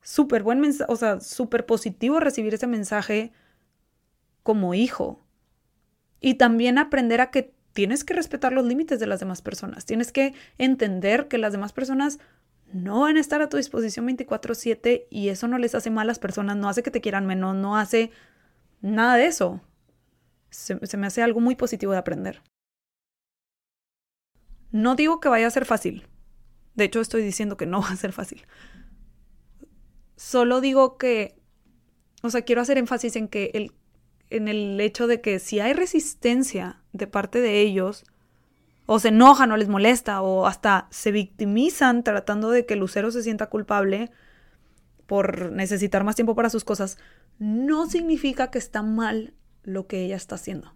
[0.04, 3.32] súper buen mensaje, o sea, súper positivo recibir ese mensaje
[4.44, 5.26] como hijo.
[6.22, 9.88] Y también aprender a que tienes que respetar los límites de las demás personas.
[9.88, 12.20] Tienes que entender que las demás personas
[12.72, 16.58] no van a estar a tu disposición 24/7 y eso no les hace malas personas,
[16.58, 18.12] no hace que te quieran menos, no hace
[18.84, 19.62] nada de eso.
[20.52, 22.44] Se, me hace algo muy positivo de aprender.
[24.72, 26.08] No digo que vaya a ser fácil.
[26.76, 28.46] De hecho, estoy diciendo que no va a ser fácil.
[30.16, 31.42] Solo digo que,
[32.22, 33.74] o sea, quiero hacer énfasis en que el
[34.34, 38.04] en el hecho de que si hay resistencia de parte de ellos,
[38.88, 43.22] o se enojan o les molesta, o hasta se victimizan tratando de que Lucero se
[43.22, 44.10] sienta culpable
[45.06, 46.98] por necesitar más tiempo para sus cosas,
[47.40, 50.74] no significa que está mal lo que ella está haciendo.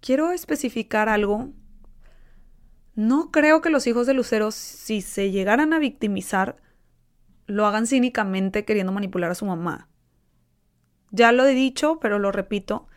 [0.00, 1.52] Quiero especificar algo.
[2.94, 6.56] No creo que los hijos de Lucero, si se llegaran a victimizar,
[7.46, 9.88] lo hagan cínicamente queriendo manipular a su mamá.
[11.10, 12.88] Ya lo he dicho, pero lo repito.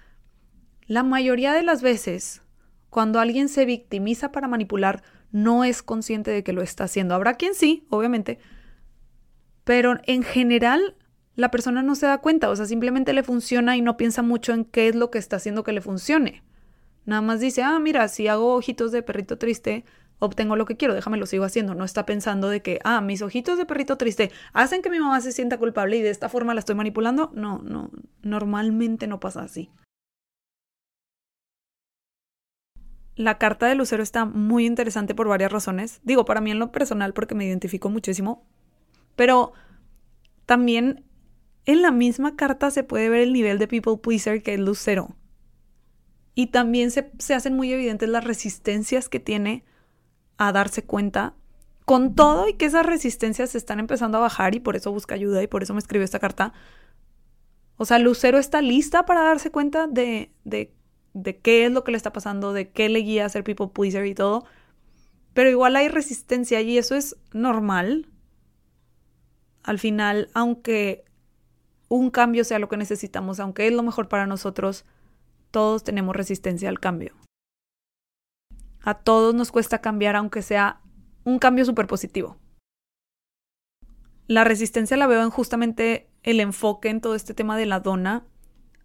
[0.86, 2.42] La mayoría de las veces,
[2.90, 7.16] cuando alguien se victimiza para manipular, no es consciente de que lo está haciendo.
[7.16, 8.40] Habrá quien sí, obviamente,
[9.64, 10.96] pero en general
[11.36, 14.54] la persona no se da cuenta, o sea, simplemente le funciona y no piensa mucho
[14.54, 16.44] en qué es lo que está haciendo que le funcione.
[17.06, 19.84] Nada más dice, ah, mira, si hago ojitos de perrito triste,
[20.20, 21.76] obtengo lo que quiero, déjame lo sigo haciendo.
[21.76, 25.20] No está pensando de que, ah, mis ojitos de perrito triste hacen que mi mamá
[25.22, 27.32] se sienta culpable y de esta forma la estoy manipulando.
[27.34, 27.92] No, no,
[28.22, 29.70] normalmente no pasa así.
[33.16, 36.00] La carta de Lucero está muy interesante por varias razones.
[36.04, 38.48] Digo, para mí en lo personal porque me identifico muchísimo,
[39.16, 39.54] pero
[40.46, 41.06] también
[41.66, 45.16] en la misma carta se puede ver el nivel de people pleaser que es Lucero.
[46.36, 49.64] Y también se, se hacen muy evidentes las resistencias que tiene
[50.38, 51.36] a darse cuenta
[51.86, 55.16] con todo y que esas resistencias se están empezando a bajar y por eso busca
[55.16, 56.54] ayuda y por eso me escribió esta carta.
[57.78, 60.74] O sea, Lucero está lista para darse cuenta de, de,
[61.14, 63.68] de qué es lo que le está pasando, de qué le guía a ser people
[63.74, 64.46] pleaser y todo.
[65.34, 68.08] Pero igual hay resistencia y eso es normal.
[69.64, 71.06] Al final, aunque
[71.88, 74.86] un cambio sea lo que necesitamos, aunque es lo mejor para nosotros,
[75.52, 77.16] todos tenemos resistencia al cambio.
[78.82, 80.82] A todos nos cuesta cambiar, aunque sea
[81.24, 82.38] un cambio súper positivo.
[84.28, 88.26] La resistencia la veo en justamente el enfoque en todo este tema de la dona.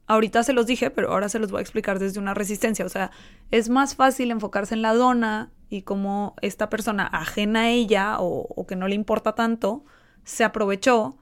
[0.07, 2.85] Ahorita se los dije, pero ahora se los voy a explicar desde una resistencia.
[2.85, 3.11] O sea,
[3.51, 8.47] es más fácil enfocarse en la dona y cómo esta persona ajena a ella o,
[8.49, 9.85] o que no le importa tanto
[10.29, 11.17] se aprovechó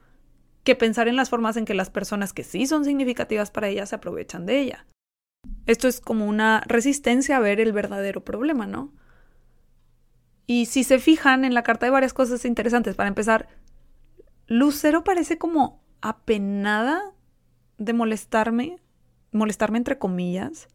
[0.64, 3.86] que pensar en las formas en que las personas que sí son significativas para ella
[3.86, 4.86] se aprovechan de ella.
[5.66, 8.92] Esto es como una resistencia a ver el verdadero problema, ¿no?
[10.46, 12.96] Y si se fijan, en la carta hay varias cosas interesantes.
[12.96, 13.48] Para empezar,
[14.48, 17.12] Lucero parece como apenada
[17.78, 18.76] de molestarme,
[19.30, 20.68] molestarme entre comillas,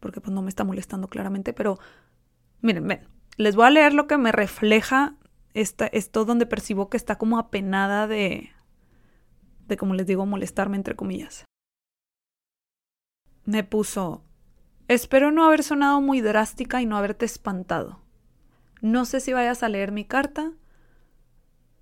[0.00, 1.78] porque pues no me está molestando claramente, pero
[2.62, 5.14] miren, ven, les voy a leer lo que me refleja
[5.60, 8.50] esta, esto donde percibo que está como apenada de,
[9.66, 11.44] de, como les digo, molestarme entre comillas.
[13.44, 14.22] Me puso,
[14.88, 17.98] Espero no haber sonado muy drástica y no haberte espantado.
[18.82, 20.52] No sé si vayas a leer mi carta,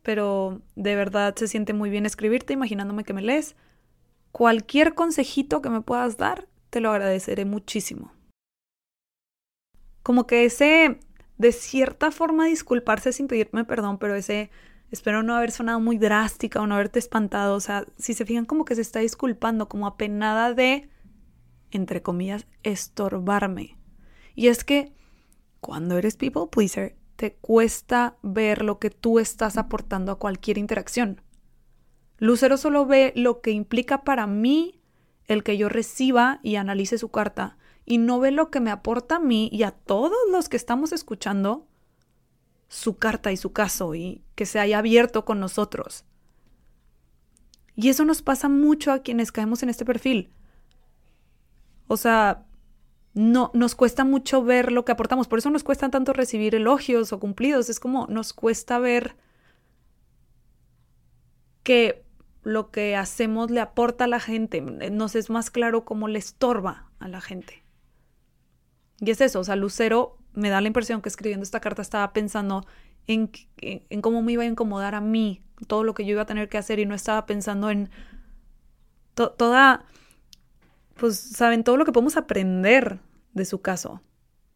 [0.02, 3.56] pero de verdad se siente muy bien escribirte imaginándome que me lees.
[4.32, 8.12] Cualquier consejito que me puedas dar, te lo agradeceré muchísimo.
[10.02, 10.98] Como que ese,
[11.38, 14.50] de cierta forma, disculparse sin pedirme perdón, pero ese,
[14.90, 17.56] espero no haber sonado muy drástica o no haberte espantado.
[17.56, 20.88] O sea, si se fijan como que se está disculpando, como apenada de
[21.76, 23.76] entre comillas, estorbarme.
[24.34, 24.92] Y es que
[25.60, 31.20] cuando eres people pleaser, te cuesta ver lo que tú estás aportando a cualquier interacción.
[32.18, 34.80] Lucero solo ve lo que implica para mí
[35.26, 39.16] el que yo reciba y analice su carta, y no ve lo que me aporta
[39.16, 41.66] a mí y a todos los que estamos escuchando
[42.68, 46.04] su carta y su caso y que se haya abierto con nosotros.
[47.76, 50.30] Y eso nos pasa mucho a quienes caemos en este perfil.
[51.86, 52.46] O sea,
[53.14, 55.28] no, nos cuesta mucho ver lo que aportamos.
[55.28, 57.68] Por eso nos cuesta tanto recibir elogios o cumplidos.
[57.68, 59.16] Es como nos cuesta ver
[61.62, 62.04] que
[62.42, 64.60] lo que hacemos le aporta a la gente.
[64.60, 67.63] Nos es más claro cómo le estorba a la gente.
[69.00, 72.12] Y es eso, o sea, Lucero me da la impresión que escribiendo esta carta estaba
[72.12, 72.66] pensando
[73.06, 76.26] en, en, cómo me iba a incomodar a mí, todo lo que yo iba a
[76.26, 77.90] tener que hacer y no estaba pensando en
[79.14, 79.84] toda
[80.96, 83.00] pues saben todo lo que podemos aprender
[83.32, 84.00] de su caso.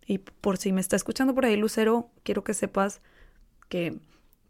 [0.06, 3.02] Y por si me está escuchando por ahí, Lucero, quiero que sepas
[3.68, 3.98] que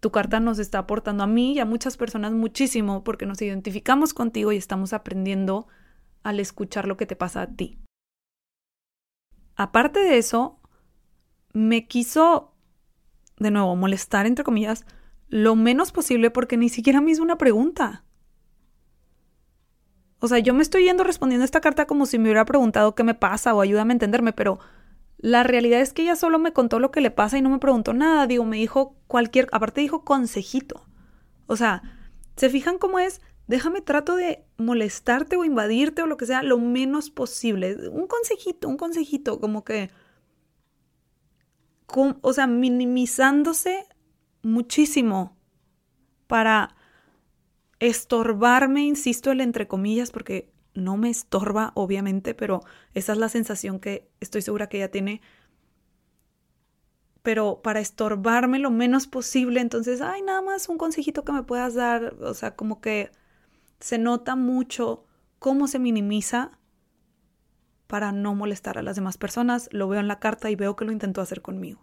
[0.01, 4.15] tu carta nos está aportando a mí y a muchas personas muchísimo porque nos identificamos
[4.15, 5.67] contigo y estamos aprendiendo
[6.23, 7.79] al escuchar lo que te pasa a ti.
[9.59, 10.61] Aparte de eso,
[11.53, 12.55] me quiso,
[13.39, 14.87] de nuevo, molestar, entre comillas,
[15.27, 18.05] lo menos posible porque ni siquiera me hizo una pregunta.
[20.21, 23.03] O sea, yo me estoy yendo respondiendo esta carta como si me hubiera preguntado qué
[23.03, 24.61] me pasa o ayúdame a entenderme, pero
[25.17, 27.59] la realidad es que ella solo me contó lo que le pasa y no me
[27.59, 28.29] preguntó nada.
[28.29, 30.87] Digo, me dijo cualquier, aparte dijo consejito.
[31.49, 31.83] O sea,
[32.37, 33.21] ¿se fijan cómo es?
[33.49, 37.89] Déjame trato de molestarte o invadirte o lo que sea lo menos posible.
[37.89, 39.91] Un consejito, un consejito, como que...
[42.21, 43.87] o sea, minimizándose
[44.43, 45.35] muchísimo
[46.27, 46.77] para
[47.81, 52.61] estorbarme, insisto, el entre comillas, porque no me estorba, obviamente, pero
[52.93, 55.23] esa es la sensación que estoy segura que ella tiene.
[57.23, 61.75] Pero para estorbarme lo menos posible, entonces, ay, nada más un consejito que me puedas
[61.75, 63.11] dar, o sea, como que
[63.81, 65.05] se nota mucho
[65.39, 66.59] cómo se minimiza
[67.87, 69.69] para no molestar a las demás personas.
[69.73, 71.81] Lo veo en la carta y veo que lo intentó hacer conmigo.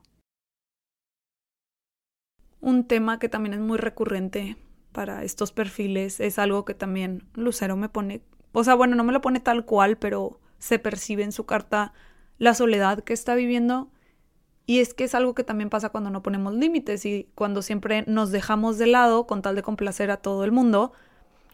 [2.61, 4.57] Un tema que también es muy recurrente
[4.91, 8.23] para estos perfiles es algo que también Lucero me pone
[8.57, 11.91] o sea, bueno, no me lo pone tal cual, pero se percibe en su carta
[12.37, 13.89] la soledad que está viviendo.
[14.65, 18.05] Y es que es algo que también pasa cuando no ponemos límites y cuando siempre
[18.07, 20.93] nos dejamos de lado con tal de complacer a todo el mundo,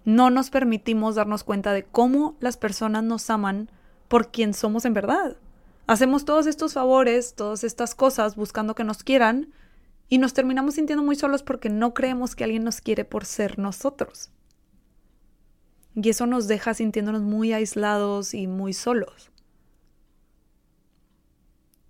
[0.05, 3.69] no nos permitimos darnos cuenta de cómo las personas nos aman
[4.07, 5.37] por quien somos en verdad.
[5.87, 9.53] Hacemos todos estos favores, todas estas cosas buscando que nos quieran
[10.09, 13.59] y nos terminamos sintiendo muy solos porque no creemos que alguien nos quiere por ser
[13.59, 14.31] nosotros.
[15.95, 19.31] Y eso nos deja sintiéndonos muy aislados y muy solos.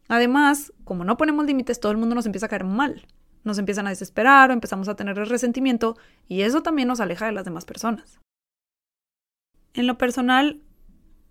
[0.07, 3.07] Además, como no ponemos límites, todo el mundo nos empieza a caer mal.
[3.44, 7.32] Nos empiezan a desesperar o empezamos a tener resentimiento y eso también nos aleja de
[7.32, 8.20] las demás personas.
[9.74, 10.62] En lo personal,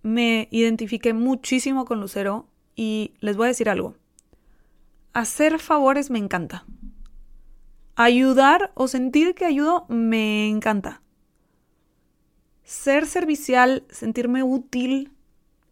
[0.03, 3.95] me identifiqué muchísimo con Lucero y les voy a decir algo.
[5.13, 6.65] Hacer favores me encanta.
[7.95, 11.01] Ayudar o sentir que ayudo me encanta
[12.71, 15.11] ser servicial, sentirme útil,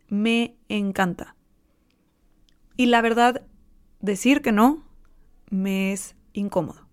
[0.10, 1.34] me encanta.
[2.76, 3.42] Y la verdad,
[4.02, 4.84] decir que no
[5.50, 6.88] me es incómodo.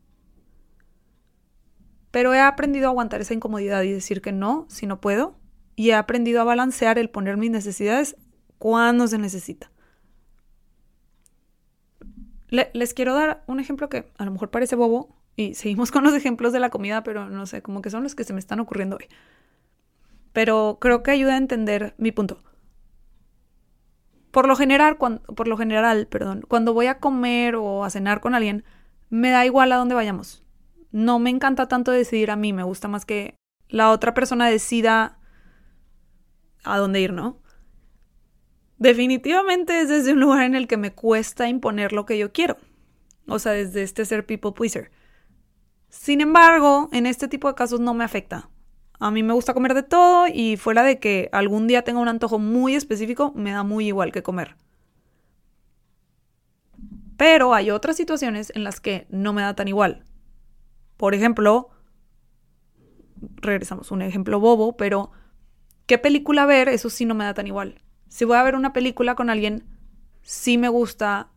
[2.11, 5.37] Pero he aprendido a aguantar esa incomodidad y decir que no si no puedo.
[5.75, 8.17] Y he aprendido a balancear el poner mis necesidades
[8.59, 9.71] cuando se necesita.
[12.49, 16.15] les quiero dar un ejemplo que a lo mejor parece bobo y seguimos con los
[16.15, 18.61] ejemplos de la comida, pero no sé, como que son los que se me están
[18.61, 19.09] ocurriendo hoy
[20.37, 22.43] pero creo que ayuda a entender mi punto.
[24.31, 28.21] Por lo general, cuando, por lo general, perdón, cuando voy a comer o a cenar
[28.21, 28.63] con alguien,
[29.09, 30.45] me da igual a dónde vayamos.
[30.91, 33.35] No me encanta tanto decidir a mí, me gusta más que
[33.69, 35.19] la otra persona decida
[36.65, 37.41] a dónde ir, ¿no?
[38.79, 42.57] Definitivamente es desde un lugar en el que me cuesta imponer lo que yo quiero.
[43.27, 44.91] O sea, desde este ser people pleaser.
[45.89, 48.51] Sin embargo, en este tipo de casos no me afecta.
[48.99, 52.09] A mí me gusta comer de todo y fuera de que algún día tenga un
[52.09, 54.57] antojo muy específico, me da muy igual que comer.
[57.17, 60.05] Pero hay otras situaciones en las que no me da tan igual.
[60.97, 61.71] Por ejemplo,
[63.37, 65.11] regresamos, un ejemplo bobo, pero
[65.87, 66.69] ¿qué película ver?
[66.69, 67.81] Eso sí no me da tan igual.
[68.09, 69.65] Si voy a ver una película con alguien,
[70.23, 71.29] sí me gusta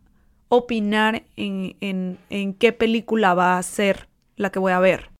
[0.48, 5.10] opinar en, en, en qué película va a ser la que voy a ver.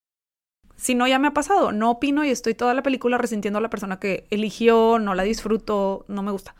[0.76, 1.72] Si no, ya me ha pasado.
[1.72, 5.22] No opino y estoy toda la película resintiendo a la persona que eligió, no la
[5.22, 6.54] disfruto, no me gusta.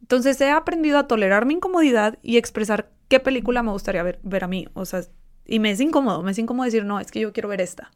[0.00, 4.46] Entonces he aprendido a tolerar mi incomodidad y expresar qué película me gustaría ver, a
[4.46, 4.68] mí.
[4.74, 5.02] O sea,
[5.44, 7.90] y me es incómodo, me es incómodo decir, no, es que yo quiero ver esta.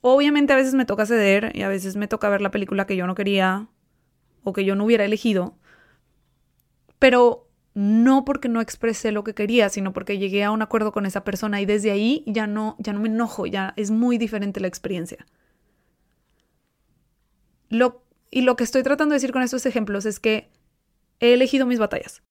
[0.00, 2.96] Obviamente a veces me toca ceder y a veces me toca ver la película que
[2.96, 3.68] yo no quería
[4.44, 5.56] o que yo no hubiera elegido.
[6.98, 11.04] Pero no porque no expresé lo que quería, sino porque llegué a un acuerdo con
[11.04, 14.60] esa persona y desde ahí ya no, ya no me enojo, ya es muy diferente
[14.60, 15.26] la experiencia.
[17.68, 20.50] Lo, y lo que estoy tratando de decir con estos ejemplos es que
[21.20, 22.22] he elegido mis batallas.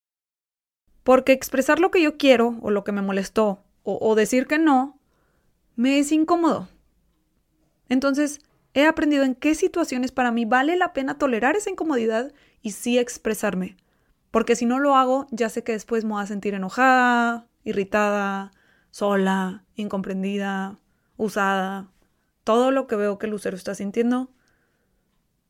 [1.03, 4.99] Porque expresar lo que yo quiero o lo que me molestó o, decir que no,
[5.75, 6.67] me es incómodo.
[7.87, 8.41] Entonces,
[8.73, 12.33] he aprendido en qué situaciones para mí vale la pena tolerar esa incomodidad
[12.63, 13.77] y sí expresarme
[14.35, 18.51] porque si no lo hago, ya sé que después me voy a sentir enojada, irritada,
[18.91, 20.77] sola, incomprendida,
[21.15, 21.89] usada.
[22.43, 24.29] Todo lo que veo que Lucero está sintiendo,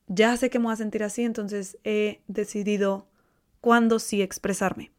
[0.07, 3.07] ya sé que me voy a sentir así, entonces he decidido
[3.61, 4.91] cuándo sí expresarme.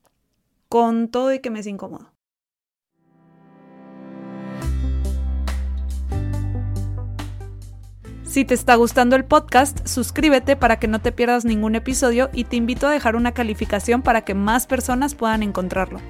[0.68, 2.12] Con todo y que me es incómodo.
[8.24, 12.44] Si te está gustando el podcast, suscríbete para que no te pierdas ningún episodio y
[12.44, 16.00] te invito a dejar una calificación para que más personas puedan encontrarlo.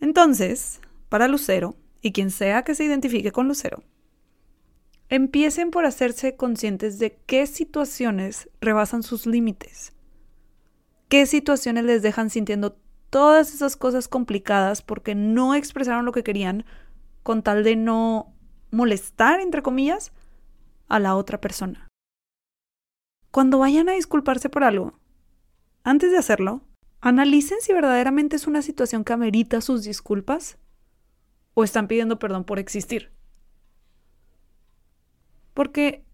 [0.00, 3.82] Entonces, para Lucero, y quien sea que se identifique con Lucero,
[5.08, 9.92] empiecen por hacerse conscientes de qué situaciones rebasan sus límites,
[11.08, 12.76] qué situaciones les dejan sintiendo
[13.08, 16.64] todas esas cosas complicadas porque no expresaron lo que querían
[17.22, 18.34] con tal de no
[18.70, 20.12] molestar, entre comillas,
[20.88, 21.88] a la otra persona.
[23.30, 24.98] Cuando vayan a disculparse por algo,
[25.84, 26.62] antes de hacerlo,
[27.00, 30.58] analicen si verdaderamente es una situación que amerita sus disculpas
[31.54, 33.10] o están pidiendo perdón por existir.
[35.54, 36.04] Porque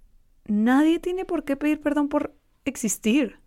[0.47, 2.35] nadie tiene por qué pedir perdón por
[2.65, 3.39] existir.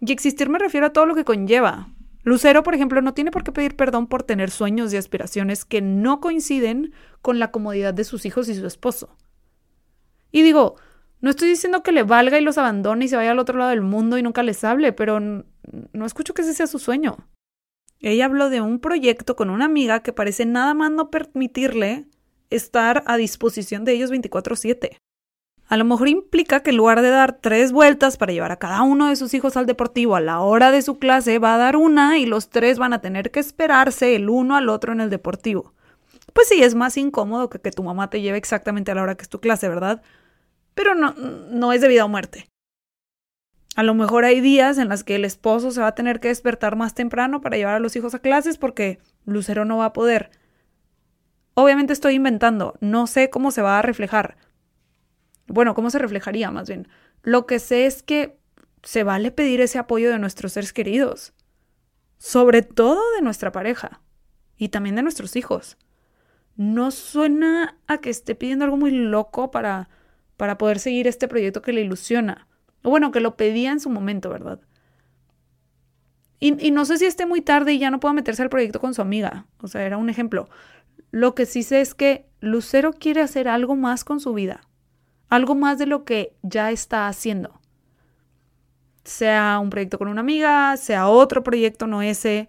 [0.00, 1.88] Y existir me refiero a todo lo que conlleva.
[2.22, 5.80] Lucero, por ejemplo, no tiene por qué pedir perdón por tener sueños y aspiraciones que
[5.80, 9.16] no coinciden con la comodidad de sus hijos y su esposo.
[10.32, 10.76] Y digo,
[11.20, 13.70] no estoy diciendo que le valga y los abandone y se vaya al otro lado
[13.70, 17.16] del mundo y nunca les hable, pero no escucho que ese sea su sueño.
[18.00, 22.06] Ella habló de un proyecto con una amiga que parece nada más no permitirle
[22.50, 24.98] estar a disposición de ellos 24/7.
[25.68, 28.82] A lo mejor implica que en lugar de dar tres vueltas para llevar a cada
[28.82, 31.76] uno de sus hijos al deportivo a la hora de su clase, va a dar
[31.76, 35.10] una y los tres van a tener que esperarse el uno al otro en el
[35.10, 35.74] deportivo.
[36.32, 39.16] Pues sí, es más incómodo que que tu mamá te lleve exactamente a la hora
[39.16, 40.02] que es tu clase, ¿verdad?
[40.74, 42.48] Pero no, no es de vida o muerte.
[43.76, 46.28] A lo mejor hay días en los que el esposo se va a tener que
[46.28, 49.92] despertar más temprano para llevar a los hijos a clases porque Lucero no va a
[49.92, 50.30] poder.
[51.52, 54.38] Obviamente estoy inventando, no sé cómo se va a reflejar,
[55.46, 56.88] bueno, ¿cómo se reflejaría más bien?
[57.22, 58.38] Lo que sé es que
[58.82, 61.34] se vale pedir ese apoyo de nuestros seres queridos,
[62.16, 64.00] sobre todo de nuestra pareja
[64.56, 65.76] y también de nuestros hijos.
[66.56, 69.90] No suena a que esté pidiendo algo muy loco para,
[70.38, 72.48] para poder seguir este proyecto que le ilusiona.
[72.86, 74.60] O bueno, que lo pedía en su momento, ¿verdad?
[76.38, 78.78] Y, y, no sé si esté muy tarde y ya no pueda meterse al proyecto
[78.78, 79.46] con su amiga.
[79.60, 80.48] O sea, era un ejemplo.
[81.10, 84.66] Lo que sí sé es que Lucero quiere hacer algo más con su vida
[85.28, 87.60] algo más de lo que ya está haciendo.
[89.04, 92.48] Sea un proyecto con una amiga, sea otro proyecto, no ese,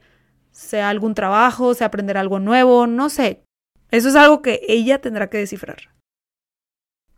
[0.52, 3.44] sea algún trabajo, sea aprender algo nuevo, no sé.
[3.92, 5.94] Eso es algo que ella tendrá que descifrar.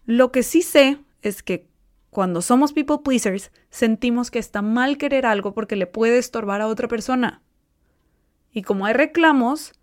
[0.05, 1.68] Lo que sí sé es que
[2.09, 6.67] cuando somos people pleasers, sentimos que está mal querer algo porque le puede estorbar a
[6.67, 7.41] otra persona.
[8.51, 9.73] Y como hay reclamos,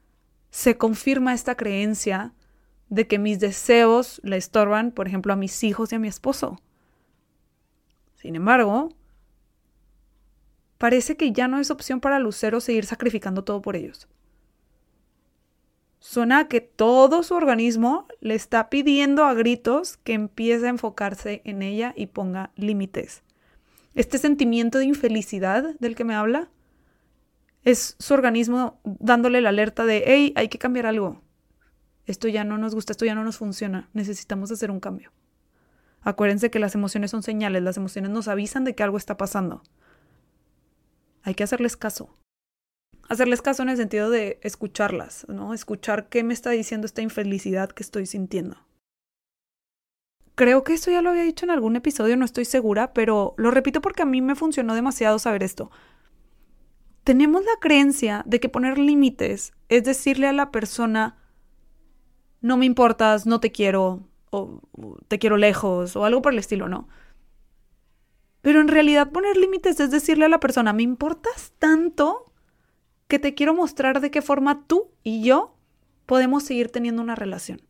[0.50, 2.34] se confirma esta creencia
[2.88, 6.60] de que mis deseos le estorban, por ejemplo, a mis hijos y a mi esposo.
[8.16, 8.88] Sin embargo,
[10.78, 14.08] parece que ya no es opción para Lucero seguir sacrificando todo por ellos.
[16.08, 21.62] Suena que todo su organismo le está pidiendo a gritos que empiece a enfocarse en
[21.62, 23.22] ella y ponga límites.
[23.94, 26.48] Este sentimiento de infelicidad del que me habla
[27.64, 31.22] es su organismo dándole la alerta de, hey, hay que cambiar algo
[32.06, 35.12] esto ya no nos gusta, esto ya no nos funciona, necesitamos hacer un cambio.
[36.02, 39.62] Acuérdense que las emociones son señales, las emociones nos avisan de que algo está pasando.
[41.22, 42.16] Hay que hacerles caso.
[43.08, 45.54] Hacerles caso en el sentido de escucharlas, ¿no?
[45.54, 48.56] Escuchar qué me está diciendo esta infelicidad que estoy sintiendo.
[50.34, 53.50] Creo que esto ya lo había dicho en algún episodio, no estoy segura, pero lo
[53.50, 55.70] repito porque a mí me funcionó demasiado saber esto.
[57.04, 61.16] Tenemos la creencia de que poner límites es decirle a la persona,
[62.40, 64.60] no me importas, no te quiero, o
[65.08, 66.88] te quiero lejos, o algo por el estilo, ¿no?
[68.42, 72.25] Pero en realidad poner límites es decirle a la persona, me importas tanto
[73.08, 75.56] que te quiero mostrar de qué forma tú y yo
[76.06, 77.60] podemos seguir teniendo una relación.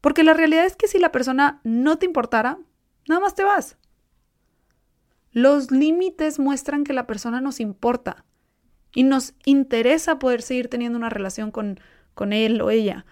[0.00, 2.58] Porque la realidad es que si la persona no te importara,
[3.08, 3.78] nada más te vas.
[5.32, 8.24] Los límites muestran que la persona nos importa
[8.94, 11.80] y nos interesa poder seguir teniendo una relación con,
[12.14, 13.04] con él o ella.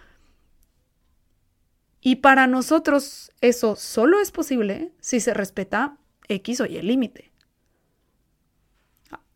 [1.99, 5.97] Y para nosotros eso solo es posible si se respeta
[6.29, 7.32] X o Y límite.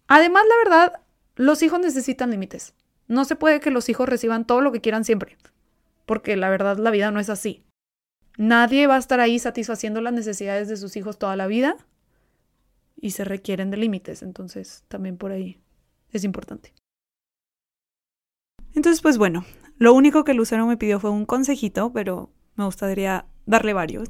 [0.08, 1.02] Además, la verdad,
[1.36, 2.74] los hijos necesitan límites.
[3.08, 5.38] No se puede que los hijos reciban todo lo que quieran siempre,
[6.06, 7.64] porque la verdad la vida no es así.
[8.38, 11.76] Nadie va a estar ahí satisfaciendo las necesidades de sus hijos toda la vida
[12.96, 15.60] y se requieren de límites, entonces también por ahí
[16.12, 16.74] es importante.
[18.74, 19.46] Entonces, pues bueno,
[19.78, 24.10] lo único que Lucero me pidió fue un consejito, pero me gustaría darle varios.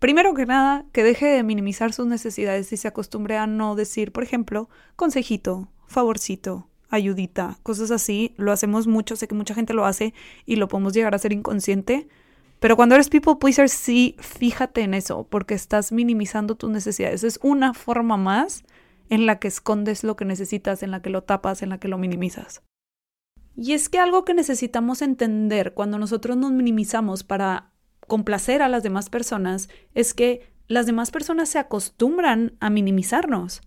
[0.00, 4.12] Primero que nada, que deje de minimizar sus necesidades y se acostumbre a no decir,
[4.12, 8.34] por ejemplo, consejito, favorcito, ayudita, cosas así.
[8.38, 10.14] Lo hacemos mucho, sé que mucha gente lo hace
[10.46, 12.08] y lo podemos llegar a ser inconsciente.
[12.60, 17.22] Pero cuando eres people pleaser, sí, fíjate en eso, porque estás minimizando tus necesidades.
[17.22, 18.64] Es una forma más
[19.10, 21.88] en la que escondes lo que necesitas, en la que lo tapas, en la que
[21.88, 22.62] lo minimizas.
[23.54, 27.72] Y es que algo que necesitamos entender cuando nosotros nos minimizamos para
[28.10, 33.62] complacer a las demás personas es que las demás personas se acostumbran a minimizarnos.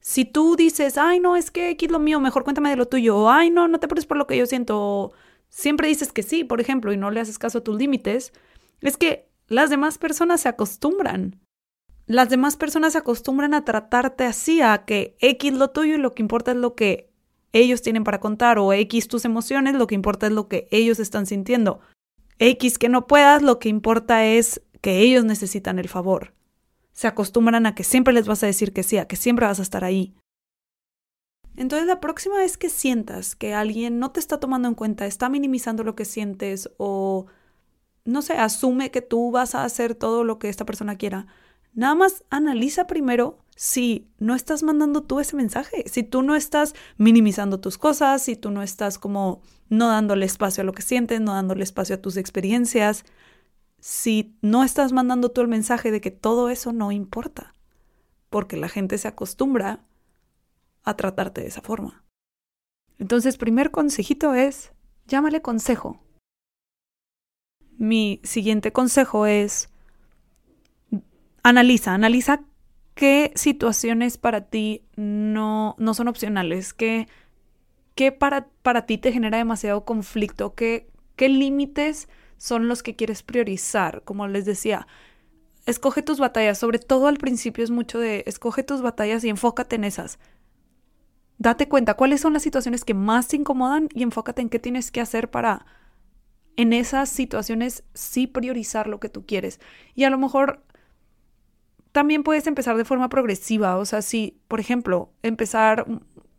[0.00, 3.16] Si tú dices, ay, no, es que X lo mío, mejor cuéntame de lo tuyo,
[3.16, 5.12] o ay, no, no te preocupes por lo que yo siento, o
[5.48, 8.32] siempre dices que sí, por ejemplo, y no le haces caso a tus límites,
[8.80, 11.40] es que las demás personas se acostumbran.
[12.06, 16.12] Las demás personas se acostumbran a tratarte así, a que X lo tuyo y lo
[16.12, 17.12] que importa es lo que
[17.52, 20.98] ellos tienen para contar, o X tus emociones, lo que importa es lo que ellos
[20.98, 21.80] están sintiendo.
[22.38, 26.36] X que no puedas, lo que importa es que ellos necesitan el favor
[26.96, 29.58] se acostumbran a que siempre les vas a decir que sí, a que siempre vas
[29.58, 30.14] a estar ahí.
[31.54, 35.28] Entonces la próxima vez que sientas que alguien no te está tomando en cuenta, está
[35.28, 37.26] minimizando lo que sientes o,
[38.06, 41.26] no sé, asume que tú vas a hacer todo lo que esta persona quiera,
[41.74, 46.74] nada más analiza primero si no estás mandando tú ese mensaje, si tú no estás
[46.96, 51.20] minimizando tus cosas, si tú no estás como no dándole espacio a lo que sientes,
[51.20, 53.04] no dándole espacio a tus experiencias,
[53.80, 57.54] si no estás mandando tú el mensaje de que todo eso no importa,
[58.30, 59.80] porque la gente se acostumbra
[60.82, 62.04] a tratarte de esa forma.
[62.98, 64.72] Entonces, primer consejito es,
[65.06, 66.00] llámale consejo.
[67.76, 69.68] Mi siguiente consejo es,
[71.42, 72.44] analiza, analiza
[72.94, 77.06] qué situaciones para ti no, no son opcionales, qué,
[77.96, 83.24] qué para, para ti te genera demasiado conflicto, qué, qué límites son los que quieres
[83.24, 84.02] priorizar.
[84.04, 84.86] Como les decía,
[85.64, 89.76] escoge tus batallas, sobre todo al principio es mucho de escoge tus batallas y enfócate
[89.76, 90.18] en esas.
[91.38, 94.90] Date cuenta cuáles son las situaciones que más te incomodan y enfócate en qué tienes
[94.90, 95.66] que hacer para
[96.56, 99.58] en esas situaciones sí priorizar lo que tú quieres.
[99.94, 100.62] Y a lo mejor
[101.92, 105.86] también puedes empezar de forma progresiva, o sea, si, por ejemplo, empezar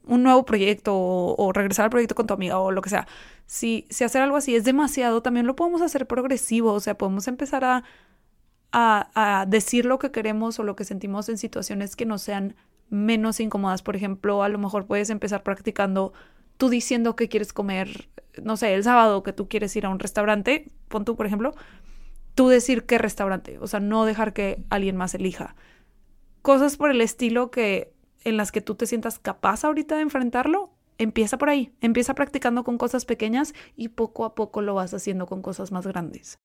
[0.07, 3.07] un nuevo proyecto o, regresar al proyecto con tu amiga o lo que sea.
[3.45, 7.27] Si, si hacer algo así es demasiado, también lo podemos hacer progresivo, o sea, podemos
[7.27, 7.83] empezar a,
[8.71, 12.55] a, a decir lo que queremos o lo que sentimos en situaciones que no sean
[12.89, 13.81] menos incómodas.
[13.81, 16.13] Por ejemplo, a lo mejor puedes empezar practicando
[16.57, 18.09] tú diciendo que quieres comer,
[18.41, 21.53] no sé, el sábado que tú quieres ir a un restaurante, pon tú, por ejemplo,
[22.35, 25.55] tú decir qué restaurante, o sea, no dejar que alguien más elija.
[26.41, 27.93] Cosas por el estilo que
[28.23, 32.63] en las que tú te sientas capaz ahorita de enfrentarlo, empieza por ahí, empieza practicando
[32.63, 36.37] con cosas pequeñas y poco a poco lo vas haciendo con cosas más grandes.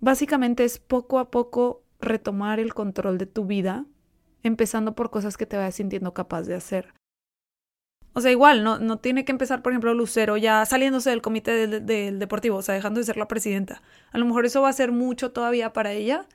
[0.00, 3.86] Básicamente es poco a poco retomar el control de tu vida,
[4.42, 6.94] empezando por cosas que te vayas sintiendo capaz de hacer.
[8.12, 11.68] O sea, igual, no, no tiene que empezar, por ejemplo, Lucero ya saliéndose del comité
[11.68, 13.82] del deportivo, o sea, dejando de ser la presidenta.
[14.10, 16.26] A lo mejor eso va a ser mucho todavía para ella,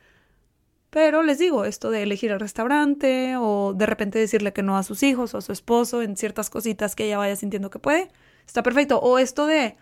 [0.96, 4.82] pero les digo, esto de elegir el restaurante o de repente decirle que no a
[4.82, 8.08] sus hijos o a su esposo en ciertas cositas que ella vaya sintiendo que puede,
[8.46, 8.98] está perfecto.
[9.00, 9.76] O esto de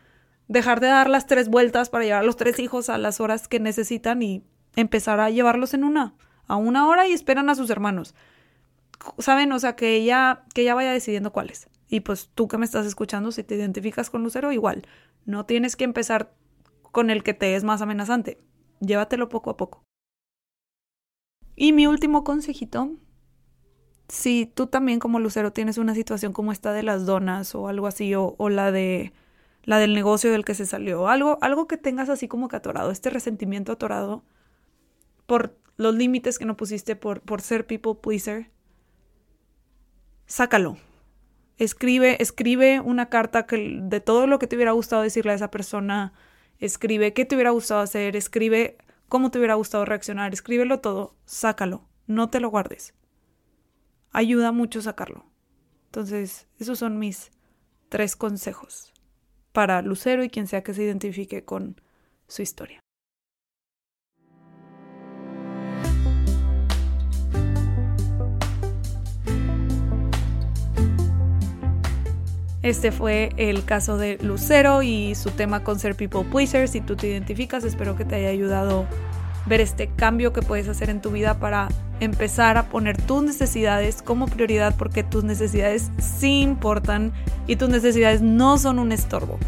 [0.49, 3.47] dejar de dar las tres vueltas para llevar a los tres hijos a las horas
[3.47, 4.43] que necesitan y
[4.75, 6.17] empezar a llevarlos en una,
[6.49, 8.17] a una hora y esperan a sus hermanos.
[9.21, 9.53] ¿Saben?
[9.53, 11.69] O sea, que ella, que ella vaya decidiendo cuáles.
[11.89, 14.85] Y pues tú que me estás escuchando, si te identificas con Lucero, igual.
[15.27, 16.35] No tienes que empezar
[16.91, 18.41] con el que te es más amenazante.
[18.81, 19.84] Llévatelo poco a poco.
[21.57, 22.91] Y mi último consejito,
[24.09, 27.87] si tú también como Lucero tienes una situación como esta de las donas o algo
[27.87, 29.13] así, o, la de
[29.63, 32.91] la del negocio del que se salió, algo, algo que tengas así como que atorado,
[32.91, 34.23] este resentimiento atorado
[35.27, 38.51] por los límites que no pusiste por, por ser people pleaser,
[40.27, 40.77] sácalo.
[41.57, 45.51] Escribe, escribe una carta que, de todo lo que te hubiera gustado decirle a esa
[45.51, 46.13] persona,
[46.59, 48.77] escribe qué te hubiera gustado hacer, escribe
[49.09, 52.95] cómo te hubiera gustado reaccionar, escríbelo todo, sácalo, no te lo guardes.
[54.13, 55.27] Ayuda mucho sacarlo.
[55.87, 57.31] Entonces, esos son mis
[57.89, 58.93] tres consejos
[59.53, 61.81] para Lucero y quien sea que se identifique con
[62.27, 62.84] su historia.
[72.65, 76.67] Este fue el caso de Lucero y su tema con ser people pleaser.
[76.67, 78.87] Si tú te identificas, espero que te haya ayudado
[79.45, 81.69] ver este cambio que puedes hacer en tu vida para
[82.01, 87.13] empezar a poner tus necesidades como prioridad porque tus necesidades sí importan
[87.47, 89.39] y tus necesidades no son un estorbo.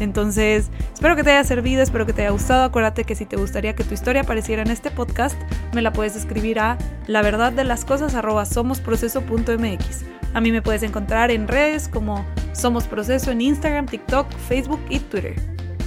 [0.00, 2.64] Entonces, espero que te haya servido, espero que te haya gustado.
[2.64, 5.40] Acuérdate que si te gustaría que tu historia apareciera en este podcast,
[5.72, 8.14] me la puedes escribir a la verdad de las cosas
[8.48, 10.04] somosproceso.mx.
[10.34, 14.98] A mí me puedes encontrar en redes como Somos Proceso en Instagram, TikTok, Facebook y
[14.98, 15.36] Twitter.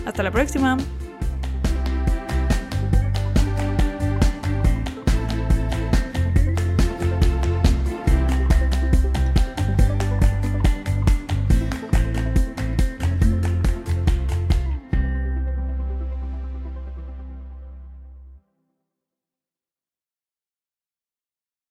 [0.05, 0.77] Hasta la próxima.